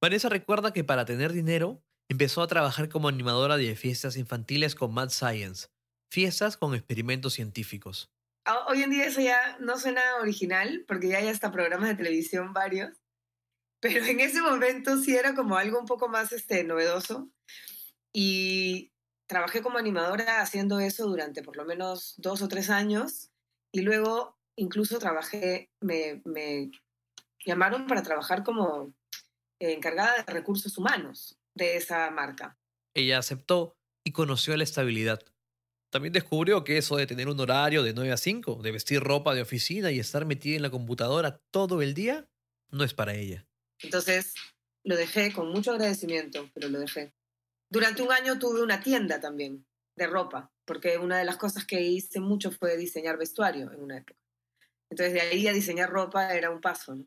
Vanessa 0.00 0.28
recuerda 0.28 0.72
que 0.72 0.84
para 0.84 1.04
tener 1.04 1.32
dinero 1.32 1.82
empezó 2.08 2.42
a 2.42 2.46
trabajar 2.46 2.88
como 2.88 3.08
animadora 3.08 3.56
de 3.56 3.76
fiestas 3.76 4.16
infantiles 4.16 4.74
con 4.74 4.92
Mad 4.94 5.10
Science, 5.10 5.68
fiestas 6.10 6.56
con 6.56 6.74
experimentos 6.74 7.34
científicos. 7.34 8.10
Hoy 8.66 8.82
en 8.82 8.90
día 8.90 9.04
eso 9.04 9.20
ya 9.20 9.58
no 9.60 9.78
suena 9.78 10.00
original, 10.22 10.84
porque 10.88 11.08
ya 11.08 11.18
hay 11.18 11.28
hasta 11.28 11.52
programas 11.52 11.90
de 11.90 11.96
televisión 11.96 12.54
varios, 12.54 12.96
pero 13.80 14.04
en 14.04 14.20
ese 14.20 14.40
momento 14.40 14.96
sí 14.98 15.14
era 15.14 15.34
como 15.34 15.56
algo 15.56 15.78
un 15.78 15.86
poco 15.86 16.08
más 16.08 16.32
este, 16.32 16.64
novedoso. 16.64 17.30
Y 18.12 18.90
trabajé 19.28 19.60
como 19.60 19.76
animadora 19.76 20.40
haciendo 20.40 20.80
eso 20.80 21.06
durante 21.06 21.42
por 21.42 21.56
lo 21.56 21.66
menos 21.66 22.14
dos 22.16 22.40
o 22.40 22.48
tres 22.48 22.70
años 22.70 23.30
y 23.70 23.82
luego 23.82 24.38
incluso 24.56 24.98
trabajé, 24.98 25.70
me, 25.80 26.22
me 26.24 26.70
llamaron 27.44 27.86
para 27.86 28.02
trabajar 28.02 28.42
como 28.42 28.94
encargada 29.60 30.24
de 30.24 30.32
recursos 30.32 30.76
humanos 30.78 31.37
de 31.58 31.76
esa 31.76 32.10
marca. 32.10 32.58
Ella 32.94 33.18
aceptó 33.18 33.76
y 34.04 34.12
conoció 34.12 34.56
la 34.56 34.64
estabilidad. 34.64 35.20
También 35.90 36.12
descubrió 36.12 36.64
que 36.64 36.78
eso 36.78 36.96
de 36.96 37.06
tener 37.06 37.28
un 37.28 37.40
horario 37.40 37.82
de 37.82 37.92
9 37.92 38.12
a 38.12 38.16
5, 38.16 38.62
de 38.62 38.72
vestir 38.72 39.00
ropa 39.00 39.34
de 39.34 39.42
oficina 39.42 39.90
y 39.90 39.98
estar 39.98 40.24
metida 40.24 40.56
en 40.56 40.62
la 40.62 40.70
computadora 40.70 41.40
todo 41.50 41.82
el 41.82 41.94
día, 41.94 42.28
no 42.70 42.84
es 42.84 42.94
para 42.94 43.14
ella. 43.14 43.46
Entonces 43.82 44.34
lo 44.84 44.96
dejé 44.96 45.32
con 45.32 45.50
mucho 45.50 45.72
agradecimiento, 45.72 46.50
pero 46.54 46.68
lo 46.68 46.78
dejé. 46.78 47.14
Durante 47.70 48.02
un 48.02 48.12
año 48.12 48.38
tuve 48.38 48.62
una 48.62 48.80
tienda 48.80 49.20
también 49.20 49.66
de 49.96 50.06
ropa, 50.06 50.52
porque 50.64 50.98
una 50.98 51.18
de 51.18 51.24
las 51.24 51.36
cosas 51.36 51.64
que 51.64 51.80
hice 51.80 52.20
mucho 52.20 52.50
fue 52.50 52.76
diseñar 52.76 53.18
vestuario 53.18 53.72
en 53.72 53.80
una 53.80 53.98
época. 53.98 54.20
Entonces 54.90 55.14
de 55.14 55.20
ahí 55.20 55.48
a 55.48 55.52
diseñar 55.52 55.90
ropa 55.90 56.34
era 56.34 56.50
un 56.50 56.60
paso. 56.60 56.94
¿no? 56.94 57.06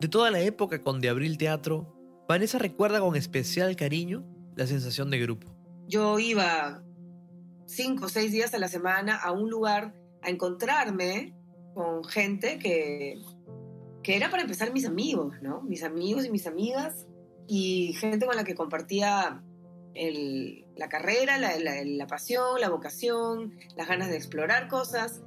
De 0.00 0.08
toda 0.08 0.30
la 0.30 0.40
época 0.40 0.82
con 0.82 1.00
De 1.00 1.08
Abril 1.08 1.38
Teatro, 1.38 1.94
Vanessa 2.28 2.58
recuerda 2.58 3.00
con 3.00 3.16
especial 3.16 3.76
cariño 3.76 4.24
la 4.56 4.66
sensación 4.66 5.10
de 5.10 5.18
grupo. 5.18 5.54
Yo 5.86 6.18
iba 6.18 6.82
cinco 7.66 8.06
o 8.06 8.08
seis 8.08 8.32
días 8.32 8.54
a 8.54 8.58
la 8.58 8.68
semana 8.68 9.16
a 9.16 9.32
un 9.32 9.50
lugar 9.50 9.94
a 10.22 10.30
encontrarme 10.30 11.34
con 11.74 12.04
gente 12.04 12.58
que, 12.58 13.20
que 14.02 14.16
era 14.16 14.30
para 14.30 14.42
empezar 14.42 14.72
mis 14.72 14.86
amigos, 14.86 15.34
¿no? 15.42 15.62
Mis 15.62 15.82
amigos 15.82 16.24
y 16.24 16.30
mis 16.30 16.46
amigas 16.46 17.06
y 17.46 17.92
gente 17.94 18.26
con 18.26 18.36
la 18.36 18.44
que 18.44 18.54
compartía 18.54 19.42
la 19.94 20.88
carrera, 20.88 21.38
la, 21.38 21.56
la, 21.58 22.06
pasión, 22.06 22.60
la 22.60 22.68
vocación, 22.68 23.54
las 23.76 23.86
ganas 23.86 24.08
de 24.08 24.16
explorar 24.16 24.68
cosas. 24.68 25.22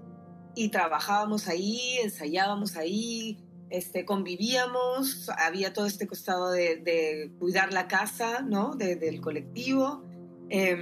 Y 0.55 0.69
trabajábamos 0.69 1.47
ahí, 1.47 1.99
ensayábamos 2.01 2.77
ahí, 2.77 3.46
este, 3.69 4.05
convivíamos, 4.05 5.29
había 5.29 5.73
todo 5.73 5.85
este 5.85 6.07
costado 6.07 6.51
de, 6.51 7.31
cuidar 7.39 7.73
la 7.73 7.87
casa, 7.87 8.41
¿no? 8.41 8.75
De, 8.75 8.95
del 8.95 9.21
colectivo. 9.21 10.03
Eh, 10.49 10.77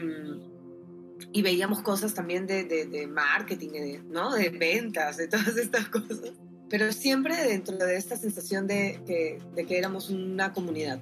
y 1.32 1.42
veíamos 1.42 1.82
cosas 1.82 2.13
también 2.13 2.46
de, 2.48 2.63
de, 2.63 3.08
marketing, 3.08 4.01
¿no? 4.10 4.34
De 4.34 4.50
ventas, 4.50 5.18
de 5.18 5.27
todas 5.27 5.58
estas 5.58 5.89
cosas. 5.89 6.34
Pero 6.70 6.92
siempre 6.92 7.36
dentro 7.36 7.77
de 7.77 7.96
esta 7.96 8.18
sensación 8.18 8.68
de 8.68 9.01
que, 9.06 9.39
de 9.56 9.65
que 9.65 9.77
éramos 9.77 10.10
una 10.10 10.54
comunidad. 10.54 11.01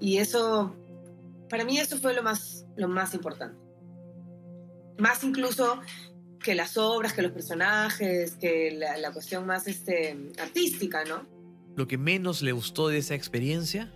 Y 0.00 0.18
eso, 0.18 0.76
para 1.48 1.64
mí 1.64 1.78
eso 1.78 1.98
fue 1.98 2.14
lo 2.14 2.22
más, 2.22 2.66
lo 2.76 2.88
más 2.88 3.14
importante. 3.14 3.58
Más 4.98 5.24
incluso 5.24 5.80
que 6.42 6.54
las 6.54 6.76
obras, 6.76 7.12
que 7.12 7.22
los 7.22 7.32
personajes, 7.32 8.32
que 8.32 8.72
la, 8.72 8.98
la 8.98 9.12
cuestión 9.12 9.46
más 9.46 9.66
este, 9.66 10.16
artística, 10.38 11.04
¿no? 11.04 11.26
Lo 11.76 11.86
que 11.86 11.96
menos 11.96 12.42
le 12.42 12.52
gustó 12.52 12.88
de 12.88 12.98
esa 12.98 13.14
experiencia 13.14 13.92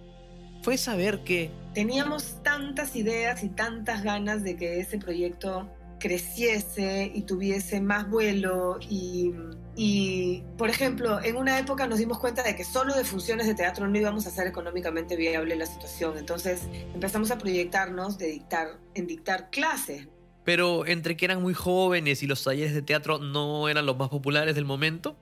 fue 0.63 0.79
saber 0.79 1.23
que... 1.25 1.51
Teníamos 1.75 2.43
tantas 2.43 2.97
ideas 2.97 3.45
y 3.45 3.51
tantas 3.51 4.03
ganas 4.03 4.43
de 4.43 4.57
que 4.57 4.81
ese 4.81 4.99
proyecto 4.99 5.71
creciese 5.99 7.11
y 7.15 7.23
tuviese 7.23 7.81
más 7.81 8.09
vuelo 8.09 8.79
y, 8.81 9.33
y, 9.75 10.43
por 10.59 10.69
ejemplo, 10.69 11.23
en 11.23 11.37
una 11.37 11.59
época 11.59 11.87
nos 11.87 11.99
dimos 11.99 12.19
cuenta 12.19 12.43
de 12.43 12.55
que 12.57 12.65
solo 12.65 12.95
de 12.95 13.05
funciones 13.05 13.47
de 13.47 13.55
teatro 13.55 13.89
no 13.89 13.99
íbamos 13.99 14.27
a 14.27 14.29
hacer 14.29 14.47
económicamente 14.47 15.17
viable 15.17 15.57
la 15.57 15.67
situación. 15.67 16.19
Entonces 16.19 16.63
empezamos 16.95 17.31
a 17.31 17.39
proyectarnos 17.39 18.19
de 18.19 18.29
dictar, 18.29 18.79
en 18.95 19.07
dictar 19.07 19.51
clases. 19.51 20.09
Pero 20.47 20.87
entre 20.87 21.17
que 21.17 21.25
eran 21.25 21.43
muy 21.43 21.55
jóvenes 21.55 22.23
y 22.23 22.29
los 22.29 22.45
talleres 22.45 22.73
de 22.73 22.81
teatro 22.81 23.19
no 23.19 23.69
eran 23.69 23.85
los 23.85 23.99
más 23.99 24.09
populares 24.09 24.55
del 24.55 24.65
momento, 24.65 25.17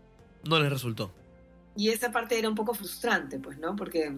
no 0.46 0.60
les 0.60 0.70
resultó. 0.70 1.12
Y 1.76 1.88
esa 1.88 2.12
parte 2.12 2.38
era 2.38 2.46
un 2.48 2.54
poco 2.54 2.74
frustrante, 2.74 3.38
pues, 3.38 3.58
¿no? 3.58 3.74
Porque 3.74 4.14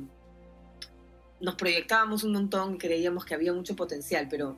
nos 1.40 1.54
proyectábamos 1.54 2.24
un 2.24 2.32
montón 2.32 2.74
y 2.74 2.78
creíamos 2.78 3.24
que 3.24 3.34
había 3.34 3.52
mucho 3.52 3.76
potencial, 3.76 4.26
pero 4.28 4.56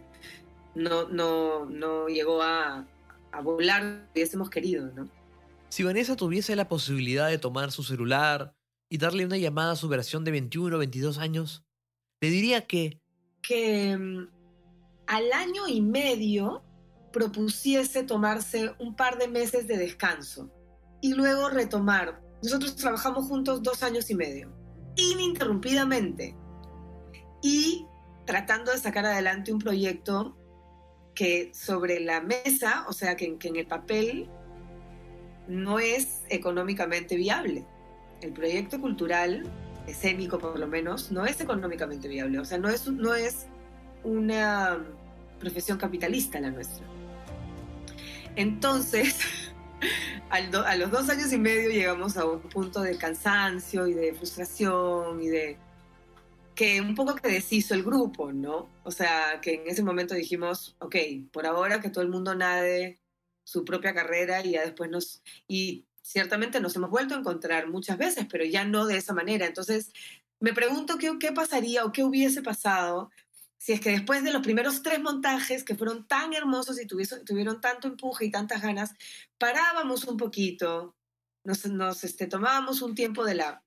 no, 0.75 1.07
no, 1.11 1.67
no 1.67 2.09
llegó 2.09 2.43
a, 2.43 2.87
a 3.31 3.41
volar 3.43 3.83
lo 3.83 4.05
que 4.07 4.21
hubiésemos 4.21 4.49
querido, 4.49 4.91
¿no? 4.97 5.07
Si 5.69 5.83
Vanessa 5.83 6.17
tuviese 6.17 6.57
la 6.57 6.67
posibilidad 6.67 7.29
de 7.29 7.37
tomar 7.37 7.73
su 7.73 7.83
celular 7.83 8.55
y 8.89 8.97
darle 8.97 9.27
una 9.27 9.37
llamada 9.37 9.73
a 9.73 9.77
su 9.77 9.87
versión 9.87 10.25
de 10.25 10.31
21 10.31 10.75
o 10.75 10.79
22 10.79 11.19
años, 11.19 11.63
le 12.23 12.31
diría 12.31 12.67
que... 12.67 13.03
Que 13.43 13.97
mm, 13.99 14.38
al 15.09 15.33
año 15.33 15.67
y 15.67 15.81
medio 15.81 16.63
propusiese 17.13 18.03
tomarse 18.03 18.75
un 18.79 18.95
par 18.95 19.19
de 19.19 19.27
meses 19.27 19.67
de 19.67 19.79
descanso 19.79 20.51
y 21.01 21.15
luego 21.15 21.49
retomar. 21.49 22.21
Nosotros 22.43 22.77
trabajamos 22.77 23.27
juntos 23.27 23.63
dos 23.63 23.83
años 23.83 24.11
y 24.11 24.15
medio, 24.15 24.53
ininterrumpidamente, 24.97 26.37
y 27.43 27.87
tratando 28.27 28.71
de 28.71 28.79
sacar 28.79 29.07
adelante 29.07 29.53
un 29.53 29.59
proyecto 29.59 30.37
que 31.15 31.53
sobre 31.55 32.01
la 32.01 32.21
mesa, 32.21 32.85
o 32.89 32.93
sea, 32.93 33.17
que, 33.17 33.39
que 33.39 33.49
en 33.49 33.57
el 33.57 33.67
papel 33.67 34.29
no 35.49 35.79
es 35.79 36.23
económicamente 36.29 37.17
viable. 37.17 37.67
El 38.21 38.33
proyecto 38.35 38.79
cultural, 38.79 39.51
escénico 39.87 40.39
por 40.39 40.59
lo 40.59 40.67
menos, 40.67 41.11
no 41.11 41.25
es 41.25 41.41
económicamente 41.41 42.09
viable. 42.09 42.39
O 42.39 42.45
sea, 42.45 42.59
no 42.59 42.69
es, 42.69 42.87
no 42.87 43.15
es 43.15 43.47
una 44.05 44.79
profesión 45.39 45.79
capitalista 45.79 46.41
la 46.41 46.51
nuestra. 46.51 46.87
Entonces, 48.37 49.17
a 50.31 50.77
los 50.77 50.91
dos 50.91 51.09
años 51.09 51.33
y 51.33 51.39
medio 51.39 51.71
llegamos 51.71 52.17
a 52.17 52.25
un 52.25 52.41
punto 52.41 52.83
de 52.83 52.97
cansancio 52.97 53.87
y 53.87 53.95
de 53.95 54.15
frustración 54.15 55.23
y 55.23 55.29
de 55.29 55.59
que 56.55 56.81
un 56.81 56.97
poco 56.97 57.15
que 57.15 57.29
deshizo 57.29 57.75
el 57.75 57.85
grupo, 57.85 58.33
¿no? 58.33 58.69
O 58.83 58.91
sea, 58.91 59.41
que 59.41 59.55
en 59.55 59.69
ese 59.69 59.85
momento 59.85 60.17
dijimos, 60.17 60.75
ok, 60.81 60.97
por 61.33 61.47
ahora 61.47 61.81
que 61.81 61.89
todo 61.89 62.03
el 62.03 62.11
mundo 62.11 62.35
nade 62.35 62.99
su 63.45 63.65
propia 63.65 63.95
carrera 63.95 64.45
y 64.45 64.53
ya 64.53 64.63
después 64.63 64.91
nos... 64.91 65.23
Y 65.47 65.85
ciertamente 66.03 66.61
nos 66.61 66.75
hemos 66.75 66.91
vuelto 66.91 67.15
a 67.15 67.19
encontrar 67.19 67.69
muchas 67.69 67.97
veces, 67.97 68.27
pero 68.29 68.45
ya 68.45 68.65
no 68.65 68.87
de 68.87 68.97
esa 68.97 69.15
manera. 69.15 69.47
Entonces, 69.47 69.93
me 70.41 70.53
pregunto 70.53 70.99
qué, 70.99 71.17
qué 71.21 71.31
pasaría 71.31 71.85
o 71.85 71.93
qué 71.93 72.03
hubiese 72.03 72.43
pasado 72.43 73.11
si 73.59 73.73
es 73.73 73.81
que 73.81 73.91
después 73.91 74.23
de 74.23 74.33
los 74.33 74.43
primeros 74.43 74.83
tres 74.83 75.01
montajes, 75.01 75.65
que 75.65 75.75
fueron 75.75 76.07
tan 76.07 76.33
hermosos 76.33 76.81
y 76.81 76.87
tuvieron 76.87 77.61
tanto 77.61 77.89
empuje 77.89 78.27
y 78.27 78.31
tantas 78.31 78.63
ganas, 78.63 78.95
parábamos 79.37 80.05
un 80.05 80.17
poquito, 80.17 80.95
nos, 81.45 81.67
nos 81.67 82.05
este, 82.05 82.29
tomábamos 82.29 82.83
un 82.83 82.95
tiempo 82.95 83.25
de 83.25 83.35
la, 83.35 83.63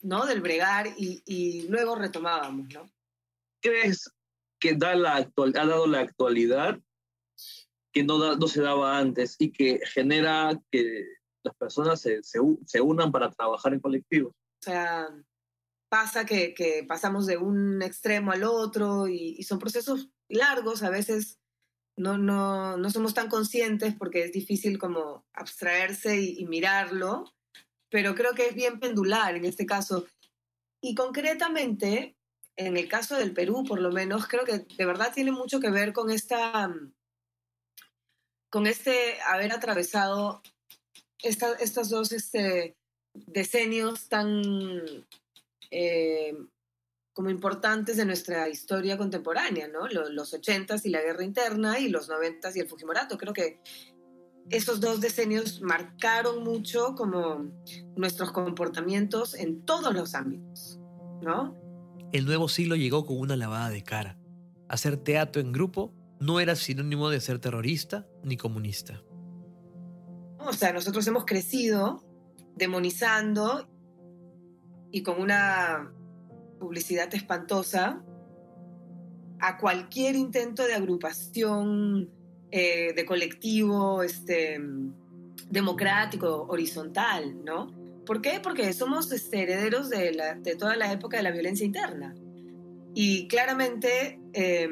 ¿no? 0.00 0.24
del 0.24 0.40
bregar 0.40 0.88
y, 0.96 1.22
y 1.26 1.68
luego 1.68 1.94
retomábamos, 1.94 2.68
¿no? 2.72 2.90
¿Crees 3.60 4.10
que 4.58 4.74
da 4.74 4.94
la 4.94 5.16
actual, 5.16 5.52
ha 5.56 5.66
dado 5.66 5.86
la 5.86 6.00
actualidad 6.00 6.78
que 7.92 8.02
no, 8.02 8.36
no 8.36 8.48
se 8.48 8.62
daba 8.62 8.98
antes 8.98 9.36
y 9.38 9.52
que 9.52 9.80
genera 9.86 10.58
que 10.70 11.04
las 11.42 11.54
personas 11.56 12.00
se, 12.00 12.22
se, 12.22 12.38
se 12.66 12.80
unan 12.80 13.12
para 13.12 13.30
trabajar 13.30 13.74
en 13.74 13.80
colectivos? 13.80 14.32
O 14.32 14.62
sea, 14.64 15.08
pasa 15.94 16.26
que, 16.26 16.54
que, 16.54 16.82
pasamos 16.82 17.24
de 17.24 17.36
un 17.36 17.80
extremo 17.80 18.32
al 18.32 18.42
otro 18.42 19.06
y, 19.06 19.36
y, 19.38 19.44
son 19.44 19.60
procesos 19.60 20.10
largos, 20.28 20.82
a 20.82 20.90
veces 20.90 21.38
no, 21.96 22.18
no, 22.18 22.76
no, 22.76 22.90
somos 22.90 23.14
tan 23.14 23.28
conscientes 23.28 23.94
porque 23.94 24.24
es 24.24 24.32
difícil 24.32 24.76
como 24.76 25.24
abstraerse 25.32 26.20
y, 26.20 26.40
y, 26.40 26.46
mirarlo, 26.46 27.32
pero 27.90 28.16
creo 28.16 28.34
que 28.34 28.48
es 28.48 28.56
bien 28.56 28.80
pendular 28.80 29.36
en 29.36 29.44
este 29.44 29.66
caso. 29.66 30.04
Y 30.80 30.96
concretamente, 30.96 32.16
en 32.56 32.76
el 32.76 32.88
caso 32.88 33.16
del 33.16 33.32
Perú, 33.32 33.62
por 33.62 33.80
lo 33.80 33.92
menos, 33.92 34.26
creo 34.26 34.44
que 34.44 34.66
de 34.76 34.86
verdad 34.86 35.12
tiene 35.14 35.30
mucho 35.30 35.60
que 35.60 35.70
ver 35.70 35.92
con 35.92 36.10
esta 36.10 36.74
con 38.50 38.66
este 38.66 39.20
haber 39.22 39.52
atravesado 39.52 40.42
esta, 41.22 41.52
estos 41.60 41.88
dos 41.88 42.10
este, 42.10 42.76
decenios 43.14 44.08
tan 44.08 44.42
eh, 45.76 46.36
como 47.12 47.30
importantes 47.30 47.96
de 47.96 48.04
nuestra 48.04 48.48
historia 48.48 48.96
contemporánea, 48.96 49.66
¿no? 49.66 49.88
Los, 49.88 50.10
los 50.10 50.32
80s 50.32 50.84
y 50.84 50.90
la 50.90 51.00
guerra 51.00 51.24
interna 51.24 51.80
y 51.80 51.88
los 51.88 52.08
90s 52.08 52.56
y 52.56 52.60
el 52.60 52.68
Fujimorato. 52.68 53.18
Creo 53.18 53.32
que 53.32 53.60
esos 54.50 54.80
dos 54.80 55.00
decenios 55.00 55.60
marcaron 55.62 56.44
mucho 56.44 56.94
como 56.94 57.50
nuestros 57.96 58.30
comportamientos 58.30 59.34
en 59.34 59.64
todos 59.64 59.92
los 59.94 60.14
ámbitos, 60.14 60.78
¿no? 61.22 61.56
El 62.12 62.24
nuevo 62.26 62.48
siglo 62.48 62.76
llegó 62.76 63.04
con 63.04 63.18
una 63.18 63.36
lavada 63.36 63.70
de 63.70 63.82
cara. 63.82 64.18
Hacer 64.68 64.96
teatro 64.96 65.42
en 65.42 65.50
grupo 65.50 65.92
no 66.20 66.38
era 66.38 66.54
sinónimo 66.54 67.10
de 67.10 67.20
ser 67.20 67.40
terrorista 67.40 68.06
ni 68.22 68.36
comunista. 68.36 69.02
O 70.38 70.52
sea, 70.52 70.72
nosotros 70.72 71.06
hemos 71.08 71.24
crecido 71.24 72.04
demonizando 72.54 73.68
y 74.94 75.02
con 75.02 75.20
una 75.20 75.92
publicidad 76.60 77.12
espantosa 77.16 78.00
a 79.40 79.58
cualquier 79.58 80.14
intento 80.14 80.64
de 80.64 80.74
agrupación, 80.74 82.10
eh, 82.52 82.92
de 82.94 83.04
colectivo, 83.04 84.04
este, 84.04 84.60
democrático, 85.50 86.46
horizontal, 86.48 87.44
¿no? 87.44 87.74
¿Por 88.06 88.22
qué? 88.22 88.38
Porque 88.40 88.72
somos 88.72 89.10
este, 89.10 89.42
herederos 89.42 89.90
de, 89.90 90.12
la, 90.12 90.36
de, 90.36 90.54
toda 90.54 90.76
la 90.76 90.92
época 90.92 91.16
de 91.16 91.24
la 91.24 91.32
violencia 91.32 91.66
interna. 91.66 92.14
Y 92.94 93.26
claramente 93.26 94.20
eh, 94.32 94.68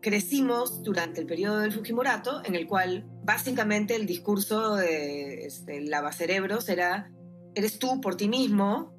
crecimos 0.00 0.82
durante 0.82 1.20
el 1.20 1.26
periodo 1.26 1.58
del 1.58 1.72
Fujimorato, 1.72 2.40
en 2.46 2.54
el 2.54 2.66
cual 2.66 3.04
básicamente 3.22 3.94
el 3.94 4.06
discurso 4.06 4.76
de 4.76 5.44
este, 5.44 5.82
lavacerebros 5.82 6.70
era, 6.70 7.12
eres 7.54 7.78
tú 7.78 8.00
por 8.00 8.16
ti 8.16 8.26
mismo 8.26 8.93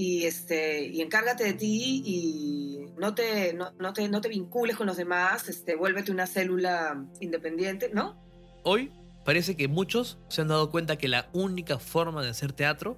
y, 0.00 0.24
este, 0.24 0.86
y 0.86 1.02
encárgate 1.02 1.44
de 1.44 1.52
ti 1.52 2.02
y 2.06 2.86
no 2.96 3.14
te, 3.14 3.52
no, 3.52 3.72
no, 3.78 3.92
te, 3.92 4.08
no 4.08 4.22
te 4.22 4.30
vincules 4.30 4.74
con 4.74 4.86
los 4.86 4.96
demás, 4.96 5.46
este, 5.50 5.76
vuélvete 5.76 6.10
una 6.10 6.26
célula 6.26 7.04
independiente, 7.20 7.90
¿no? 7.92 8.18
Hoy 8.64 8.90
parece 9.26 9.58
que 9.58 9.68
muchos 9.68 10.18
se 10.28 10.40
han 10.40 10.48
dado 10.48 10.70
cuenta 10.70 10.96
que 10.96 11.06
la 11.06 11.28
única 11.34 11.78
forma 11.78 12.22
de 12.22 12.30
hacer 12.30 12.54
teatro 12.54 12.96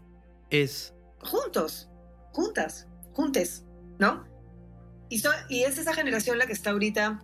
es... 0.48 0.94
Juntos, 1.18 1.90
juntas, 2.30 2.86
juntes, 3.14 3.64
¿no? 3.98 4.24
Y, 5.08 5.18
so, 5.18 5.30
y 5.48 5.64
es 5.64 5.78
esa 5.78 5.94
generación 5.94 6.38
la 6.38 6.46
que 6.46 6.52
está 6.52 6.70
ahorita 6.70 7.20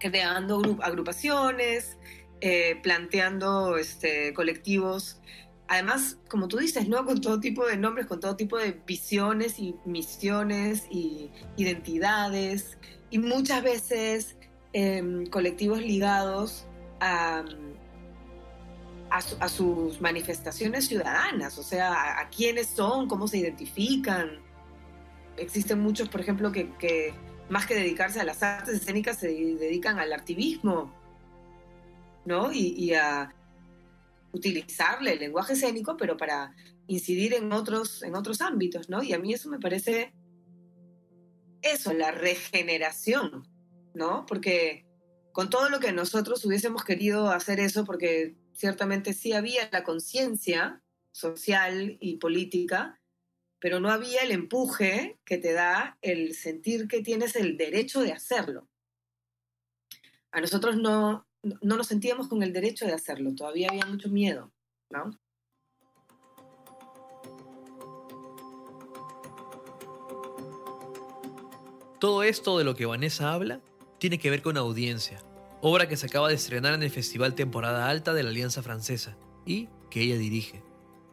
creando 0.00 0.78
agrupaciones, 0.80 1.98
eh, 2.40 2.80
planteando 2.82 3.76
este, 3.76 4.32
colectivos. 4.32 5.20
Además, 5.66 6.18
como 6.28 6.48
tú 6.48 6.58
dices, 6.58 6.88
¿no? 6.88 7.04
Con 7.04 7.20
todo 7.20 7.40
tipo 7.40 7.66
de 7.66 7.76
nombres, 7.76 8.06
con 8.06 8.20
todo 8.20 8.36
tipo 8.36 8.58
de 8.58 8.72
visiones 8.86 9.58
y 9.58 9.74
misiones 9.84 10.86
y 10.90 11.30
identidades. 11.56 12.76
Y 13.10 13.18
muchas 13.18 13.62
veces 13.62 14.36
eh, 14.74 15.24
colectivos 15.30 15.80
ligados 15.80 16.66
a, 17.00 17.44
a, 19.10 19.20
su, 19.22 19.36
a, 19.40 19.48
sus 19.48 20.00
manifestaciones 20.00 20.86
ciudadanas, 20.88 21.56
o 21.58 21.62
sea, 21.62 22.20
a, 22.20 22.28
quiénes 22.28 22.66
son, 22.66 23.08
cómo 23.08 23.28
se 23.28 23.38
identifican. 23.38 24.40
Existen 25.36 25.80
muchos, 25.80 26.08
por 26.08 26.20
ejemplo, 26.20 26.50
que, 26.50 27.14
más 27.48 27.66
que 27.66 27.74
dedicarse 27.74 28.20
a 28.20 28.24
las 28.24 28.42
artes 28.42 28.74
escénicas, 28.74 29.18
se 29.18 29.28
dedican 29.28 29.98
al 29.98 30.12
activismo, 30.12 30.92
¿no? 32.24 32.52
Y, 32.52 32.94
a 32.94 33.32
utilizarle 34.34 35.12
el 35.12 35.20
lenguaje 35.20 35.52
escénico, 35.54 35.96
pero 35.96 36.16
para 36.16 36.54
incidir 36.86 37.34
en 37.34 37.52
otros, 37.52 38.02
en 38.02 38.14
otros 38.14 38.40
ámbitos, 38.40 38.90
¿no? 38.90 39.02
Y 39.02 39.12
a 39.12 39.18
mí 39.18 39.32
eso 39.32 39.48
me 39.48 39.60
parece 39.60 40.12
eso, 41.62 41.94
la 41.94 42.10
regeneración, 42.10 43.48
¿no? 43.94 44.26
Porque 44.26 44.86
con 45.32 45.50
todo 45.50 45.70
lo 45.70 45.80
que 45.80 45.92
nosotros 45.92 46.44
hubiésemos 46.44 46.84
querido 46.84 47.30
hacer 47.30 47.60
eso, 47.60 47.84
porque 47.84 48.36
ciertamente 48.52 49.14
sí 49.14 49.32
había 49.32 49.68
la 49.72 49.84
conciencia 49.84 50.82
social 51.12 51.96
y 52.00 52.16
política, 52.16 53.00
pero 53.60 53.80
no 53.80 53.90
había 53.90 54.20
el 54.22 54.32
empuje 54.32 55.18
que 55.24 55.38
te 55.38 55.52
da 55.52 55.96
el 56.02 56.34
sentir 56.34 56.86
que 56.86 57.02
tienes 57.02 57.34
el 57.36 57.56
derecho 57.56 58.02
de 58.02 58.12
hacerlo. 58.12 58.68
A 60.32 60.40
nosotros 60.40 60.76
no, 60.76 61.26
no 61.60 61.76
nos 61.76 61.86
sentíamos 61.86 62.28
con 62.28 62.42
el 62.42 62.52
derecho 62.52 62.86
de 62.86 62.92
hacerlo, 62.92 63.34
todavía 63.34 63.68
había 63.70 63.86
mucho 63.86 64.08
miedo, 64.08 64.52
¿no? 64.90 65.10
Todo 72.00 72.22
esto 72.22 72.58
de 72.58 72.64
lo 72.64 72.74
que 72.74 72.86
Vanessa 72.86 73.32
habla 73.32 73.60
tiene 73.98 74.18
que 74.18 74.28
ver 74.28 74.42
con 74.42 74.58
audiencia, 74.58 75.22
obra 75.62 75.88
que 75.88 75.96
se 75.96 76.06
acaba 76.06 76.28
de 76.28 76.34
estrenar 76.34 76.74
en 76.74 76.82
el 76.82 76.90
Festival 76.90 77.34
Temporada 77.34 77.88
Alta 77.88 78.12
de 78.12 78.22
la 78.22 78.30
Alianza 78.30 78.62
Francesa 78.62 79.16
y 79.46 79.68
que 79.90 80.02
ella 80.02 80.18
dirige. 80.18 80.62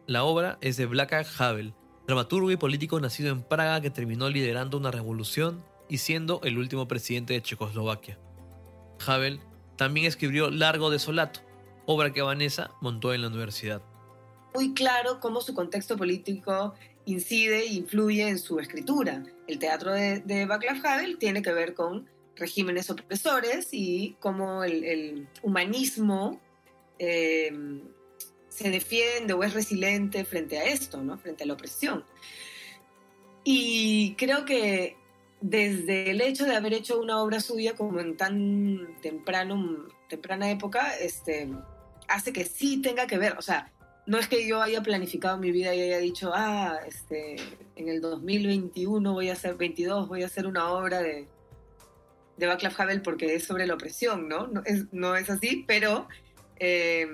La 0.07 0.23
obra 0.23 0.57
es 0.59 0.75
de 0.75 0.87
Blaka 0.87 1.25
Havel, 1.37 1.73
dramaturgo 2.07 2.51
y 2.51 2.57
político 2.57 2.99
nacido 2.99 3.31
en 3.31 3.43
Praga 3.43 3.79
que 3.79 3.89
terminó 3.89 4.29
liderando 4.29 4.77
una 4.77 4.91
revolución 4.91 5.63
y 5.87 5.99
siendo 5.99 6.41
el 6.43 6.57
último 6.57 6.87
presidente 6.87 7.33
de 7.33 7.41
Checoslovaquia. 7.41 8.19
Havel 9.05 9.39
también 9.81 10.05
escribió 10.05 10.51
Largo 10.51 10.91
Desolato, 10.91 11.39
obra 11.87 12.13
que 12.13 12.21
Vanessa 12.21 12.69
montó 12.81 13.15
en 13.15 13.23
la 13.23 13.29
universidad. 13.29 13.81
Muy 14.53 14.75
claro 14.75 15.19
cómo 15.19 15.41
su 15.41 15.55
contexto 15.55 15.97
político 15.97 16.75
incide 17.05 17.61
e 17.61 17.73
influye 17.73 18.27
en 18.27 18.37
su 18.37 18.59
escritura. 18.59 19.23
El 19.47 19.57
teatro 19.57 19.91
de, 19.91 20.19
de 20.19 20.43
Havel 20.43 21.17
tiene 21.17 21.41
que 21.41 21.51
ver 21.51 21.73
con 21.73 22.07
regímenes 22.35 22.91
opresores 22.91 23.69
y 23.71 24.17
cómo 24.19 24.63
el, 24.63 24.83
el 24.83 25.27
humanismo 25.41 26.39
eh, 26.99 27.51
se 28.49 28.69
defiende 28.69 29.33
o 29.33 29.43
es 29.43 29.55
resiliente 29.55 30.25
frente 30.25 30.59
a 30.59 30.65
esto, 30.65 31.01
¿no? 31.01 31.17
frente 31.17 31.43
a 31.43 31.47
la 31.47 31.53
opresión. 31.53 32.05
Y 33.43 34.13
creo 34.13 34.45
que 34.45 35.00
desde 35.41 36.11
el 36.11 36.21
hecho 36.21 36.45
de 36.45 36.55
haber 36.55 36.73
hecho 36.73 36.99
una 36.99 37.21
obra 37.21 37.39
suya 37.39 37.75
como 37.75 37.99
en 37.99 38.15
tan 38.15 38.95
temprano, 39.01 39.87
temprana 40.07 40.49
época, 40.51 40.95
este, 40.97 41.49
hace 42.07 42.31
que 42.31 42.45
sí 42.45 42.81
tenga 42.81 43.07
que 43.07 43.17
ver, 43.17 43.37
o 43.37 43.41
sea, 43.41 43.71
no 44.05 44.17
es 44.17 44.27
que 44.27 44.47
yo 44.47 44.61
haya 44.61 44.81
planificado 44.81 45.37
mi 45.37 45.51
vida 45.51 45.73
y 45.73 45.81
haya 45.81 45.97
dicho, 45.97 46.31
ah, 46.33 46.79
este, 46.87 47.35
en 47.75 47.89
el 47.89 48.01
2021 48.01 49.13
voy 49.13 49.29
a 49.29 49.33
hacer, 49.33 49.55
22, 49.55 50.07
voy 50.07 50.23
a 50.23 50.27
hacer 50.27 50.47
una 50.47 50.71
obra 50.71 51.01
de, 51.01 51.27
de 52.37 52.47
Václav 52.47 52.73
Havel 52.77 53.01
porque 53.01 53.35
es 53.35 53.43
sobre 53.43 53.65
la 53.65 53.75
opresión, 53.75 54.27
¿no? 54.27 54.47
No 54.47 54.61
es, 54.65 54.91
no 54.91 55.15
es 55.15 55.29
así, 55.29 55.63
pero 55.67 56.07
eh, 56.57 57.07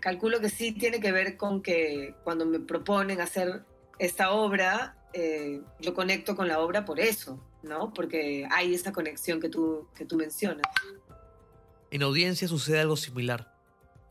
calculo 0.00 0.40
que 0.40 0.50
sí 0.50 0.72
tiene 0.72 1.00
que 1.00 1.12
ver 1.12 1.36
con 1.36 1.62
que 1.62 2.14
cuando 2.24 2.46
me 2.46 2.60
proponen 2.60 3.20
hacer 3.20 3.62
esta 3.98 4.30
obra, 4.30 4.96
eh, 5.18 5.62
lo 5.80 5.94
conecto 5.94 6.36
con 6.36 6.46
la 6.46 6.60
obra 6.60 6.84
por 6.84 7.00
eso, 7.00 7.42
¿no? 7.62 7.94
Porque 7.94 8.46
hay 8.50 8.74
esa 8.74 8.92
conexión 8.92 9.40
que 9.40 9.48
tú, 9.48 9.88
que 9.94 10.04
tú 10.04 10.16
mencionas. 10.16 10.66
En 11.90 12.02
audiencia 12.02 12.46
sucede 12.48 12.80
algo 12.80 12.98
similar. 12.98 13.54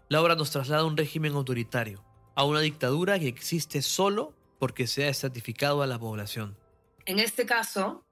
La 0.09 0.19
obra 0.19 0.33
nos 0.33 0.49
traslada 0.49 0.81
a 0.81 0.85
un 0.85 0.97
régimen 0.97 1.33
autoritario, 1.33 2.03
a 2.33 2.43
una 2.43 2.59
dictadura 2.61 3.19
que 3.19 3.27
existe 3.27 3.83
solo 3.83 4.33
porque 4.57 4.87
se 4.87 5.03
ha 5.03 5.09
estratificado 5.09 5.83
a 5.83 5.87
la 5.87 5.99
población. 5.99 6.57
En 7.05 7.19
este 7.19 7.45
caso, 7.45 8.03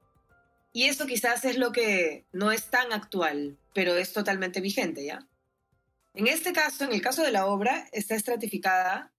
y 0.71 0.83
eso 0.83 1.07
quizás 1.07 1.45
es 1.45 1.57
lo 1.57 1.71
que 1.71 2.27
no 2.31 2.51
es 2.51 2.69
tan 2.69 2.93
actual, 2.93 3.57
pero 3.73 3.95
es 3.95 4.13
totalmente 4.13 4.61
vigente, 4.61 5.03
¿ya? 5.03 5.27
En 6.13 6.27
este 6.27 6.53
caso, 6.53 6.83
en 6.83 6.93
el 6.93 7.01
caso 7.01 7.23
de 7.23 7.31
la 7.31 7.47
obra, 7.47 7.87
está 7.91 8.13
estratificada 8.13 9.12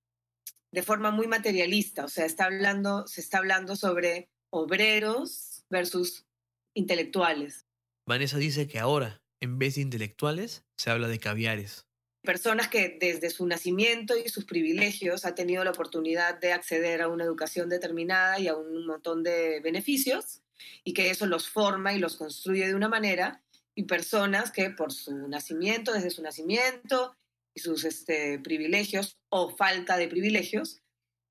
de 0.75 0.83
forma 0.83 1.13
muy 1.13 1.29
materialista, 1.29 2.05
o 2.05 2.09
sea, 2.09 2.27
está 2.27 2.47
hablando, 2.47 3.07
se 3.07 3.21
está 3.21 3.39
hablando 3.39 3.77
sobre 3.77 4.29
obreros 4.51 5.65
versus 5.71 6.27
intelectuales. 6.75 7.67
Vanessa 8.07 8.39
dice 8.39 8.67
que 8.67 8.81
ahora, 8.81 9.23
en 9.41 9.61
vez 9.61 9.77
de 9.77 9.83
intelectuales, 9.83 10.65
se 10.77 10.91
habla 10.91 11.07
de 11.07 11.21
caviares. 11.21 11.87
Personas 12.23 12.67
que 12.67 12.99
desde 13.01 13.31
su 13.31 13.47
nacimiento 13.47 14.17
y 14.19 14.29
sus 14.29 14.47
privilegios 14.47 15.25
ha 15.25 15.37
tenido 15.37 15.63
la 15.63 15.71
oportunidad 15.71 16.41
de 16.41 16.53
acceder 16.53 17.03
a 17.03 17.09
una 17.09 17.23
educación 17.23 17.69
determinada 17.69 18.41
y 18.41 18.49
a 18.49 18.57
un 18.57 18.85
montón 18.85 19.23
de 19.23 19.61
beneficios, 19.61 20.43
y 20.83 20.93
que 20.93 21.11
eso 21.11 21.27
los 21.27 21.49
forma 21.49 21.93
y 21.93 22.01
los 22.01 22.17
construye 22.17 22.67
de 22.67 22.75
una 22.75 22.89
manera, 22.89 23.45
y 23.77 23.85
personas 23.85 24.51
que 24.51 24.71
por 24.71 24.93
su 24.93 25.29
nacimiento, 25.29 25.93
desde 25.93 26.11
su 26.11 26.23
nacimiento 26.23 27.15
y 27.55 27.61
sus 27.61 27.85
este, 27.85 28.39
privilegios 28.39 29.19
o 29.29 29.57
falta 29.57 29.97
de 29.97 30.09
privilegios, 30.09 30.83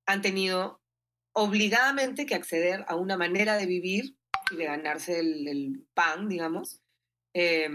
han 0.06 0.22
tenido 0.22 0.82
obligadamente 1.34 2.26
que 2.26 2.36
acceder 2.36 2.86
a 2.88 2.96
una 2.96 3.18
manera 3.18 3.58
de 3.58 3.66
vivir 3.66 4.18
y 4.52 4.56
de 4.56 4.66
ganarse 4.66 5.20
el, 5.20 5.48
el 5.48 5.88
pan, 5.94 6.30
digamos, 6.30 6.82
eh, 7.34 7.70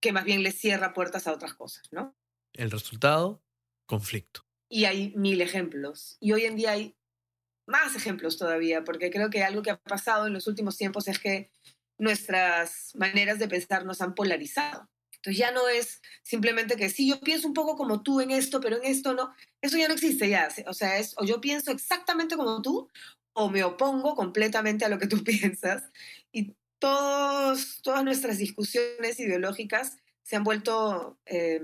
que 0.00 0.12
más 0.12 0.24
bien 0.24 0.42
les 0.42 0.58
cierra 0.58 0.92
puertas 0.92 1.26
a 1.26 1.32
otras 1.32 1.54
cosas, 1.54 1.88
¿no? 1.90 2.16
El 2.52 2.70
resultado, 2.70 3.42
conflicto. 3.86 4.46
Y 4.68 4.84
hay 4.84 5.14
mil 5.16 5.40
ejemplos. 5.40 6.16
Y 6.20 6.32
hoy 6.32 6.44
en 6.44 6.56
día 6.56 6.72
hay 6.72 6.96
más 7.66 7.94
ejemplos 7.94 8.36
todavía, 8.36 8.84
porque 8.84 9.10
creo 9.10 9.30
que 9.30 9.42
algo 9.42 9.62
que 9.62 9.70
ha 9.70 9.80
pasado 9.80 10.26
en 10.26 10.32
los 10.32 10.46
últimos 10.46 10.76
tiempos 10.76 11.08
es 11.08 11.18
que 11.18 11.52
nuestras 11.98 12.92
maneras 12.94 13.38
de 13.38 13.48
pensar 13.48 13.84
nos 13.84 14.00
han 14.00 14.14
polarizado. 14.14 14.88
Entonces 15.20 15.38
ya 15.38 15.52
no 15.52 15.68
es 15.68 16.00
simplemente 16.22 16.76
que 16.76 16.88
sí, 16.88 17.06
yo 17.06 17.20
pienso 17.20 17.46
un 17.46 17.54
poco 17.54 17.76
como 17.76 18.02
tú 18.02 18.20
en 18.20 18.30
esto, 18.30 18.60
pero 18.60 18.76
en 18.76 18.84
esto 18.84 19.12
no. 19.12 19.34
Eso 19.60 19.76
ya 19.76 19.86
no 19.86 19.94
existe 19.94 20.28
ya. 20.28 20.48
O 20.66 20.72
sea, 20.72 20.98
es 20.98 21.14
o 21.18 21.24
yo 21.24 21.40
pienso 21.40 21.70
exactamente 21.70 22.36
como 22.36 22.62
tú 22.62 22.88
o 23.34 23.50
me 23.50 23.62
opongo 23.62 24.14
completamente 24.14 24.84
a 24.84 24.88
lo 24.88 24.98
que 24.98 25.06
tú 25.06 25.22
piensas. 25.24 25.84
Y 26.32 26.54
todos, 26.78 27.82
todas 27.82 28.02
nuestras 28.02 28.38
discusiones 28.38 29.20
ideológicas 29.20 29.98
se 30.22 30.36
han 30.36 30.44
vuelto 30.44 31.18
eh, 31.26 31.60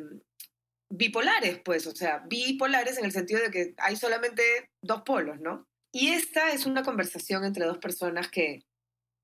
bipolares, 0.90 1.60
pues, 1.64 1.86
o 1.86 1.94
sea, 1.94 2.18
bipolares 2.28 2.98
en 2.98 3.06
el 3.06 3.12
sentido 3.12 3.40
de 3.40 3.50
que 3.50 3.74
hay 3.78 3.96
solamente 3.96 4.70
dos 4.82 5.02
polos, 5.02 5.40
¿no? 5.40 5.66
Y 5.92 6.08
esta 6.08 6.50
es 6.52 6.66
una 6.66 6.82
conversación 6.82 7.44
entre 7.44 7.64
dos 7.64 7.78
personas 7.78 8.28
que 8.28 8.66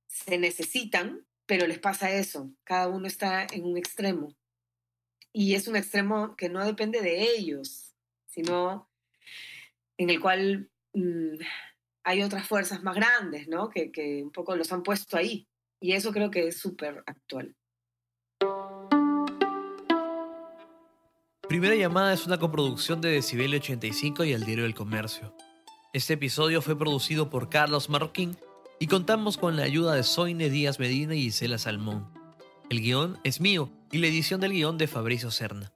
se 0.08 0.38
necesitan, 0.38 1.26
pero 1.52 1.66
les 1.66 1.78
pasa 1.78 2.10
eso. 2.10 2.50
Cada 2.64 2.88
uno 2.88 3.06
está 3.06 3.46
en 3.52 3.66
un 3.66 3.76
extremo. 3.76 4.34
Y 5.34 5.54
es 5.54 5.68
un 5.68 5.76
extremo 5.76 6.34
que 6.34 6.48
no 6.48 6.64
depende 6.64 7.02
de 7.02 7.24
ellos, 7.24 7.94
sino 8.24 8.90
en 9.98 10.08
el 10.08 10.18
cual 10.18 10.70
mmm, 10.94 11.36
hay 12.04 12.22
otras 12.22 12.48
fuerzas 12.48 12.82
más 12.82 12.96
grandes, 12.96 13.48
¿no? 13.48 13.68
Que, 13.68 13.92
que, 13.92 14.22
un 14.22 14.32
poco 14.32 14.56
los 14.56 14.72
han 14.72 14.82
puesto 14.82 15.18
ahí. 15.18 15.46
Y 15.78 15.92
eso 15.92 16.10
creo 16.10 16.30
que 16.30 16.48
es 16.48 16.58
súper 16.58 17.04
actual. 17.04 17.54
Primera 21.46 21.74
llamada 21.74 22.14
es 22.14 22.26
una 22.26 22.38
coproducción 22.38 23.02
de 23.02 23.10
Decibel 23.10 23.54
85 23.56 24.24
y 24.24 24.32
El 24.32 24.46
Diario 24.46 24.64
del 24.64 24.74
Comercio. 24.74 25.36
Este 25.92 26.14
episodio 26.14 26.62
fue 26.62 26.78
producido 26.78 27.28
por 27.28 27.50
Carlos 27.50 27.90
Marroquín 27.90 28.38
y 28.82 28.88
contamos 28.88 29.38
con 29.38 29.54
la 29.54 29.62
ayuda 29.62 29.94
de 29.94 30.02
Soine 30.02 30.50
Díaz 30.50 30.80
Medina 30.80 31.14
y 31.14 31.22
Gisela 31.22 31.56
Salmón. 31.56 32.08
El 32.68 32.80
guion 32.80 33.16
es 33.22 33.40
mío 33.40 33.70
y 33.92 33.98
la 33.98 34.08
edición 34.08 34.40
del 34.40 34.50
guion 34.50 34.76
de 34.76 34.88
Fabricio 34.88 35.30
Serna. 35.30 35.72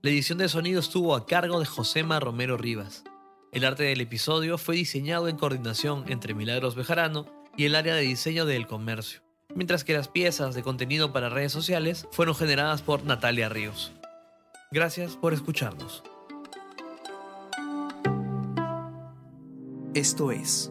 La 0.00 0.10
edición 0.10 0.38
de 0.38 0.48
sonido 0.48 0.78
estuvo 0.78 1.16
a 1.16 1.26
cargo 1.26 1.58
de 1.58 1.66
Josema 1.66 2.20
Romero 2.20 2.56
Rivas. 2.56 3.02
El 3.50 3.64
arte 3.64 3.82
del 3.82 4.00
episodio 4.00 4.58
fue 4.58 4.76
diseñado 4.76 5.26
en 5.26 5.38
coordinación 5.38 6.04
entre 6.06 6.34
Milagros 6.34 6.76
Bejarano 6.76 7.26
y 7.56 7.64
el 7.64 7.74
área 7.74 7.96
de 7.96 8.02
diseño 8.02 8.46
del 8.46 8.68
comercio, 8.68 9.22
mientras 9.56 9.82
que 9.82 9.94
las 9.94 10.06
piezas 10.06 10.54
de 10.54 10.62
contenido 10.62 11.12
para 11.12 11.28
redes 11.28 11.50
sociales 11.50 12.06
fueron 12.12 12.36
generadas 12.36 12.80
por 12.80 13.02
Natalia 13.02 13.48
Ríos. 13.48 13.90
Gracias 14.70 15.16
por 15.16 15.34
escucharnos. 15.34 16.04
Esto 19.94 20.30
es 20.30 20.70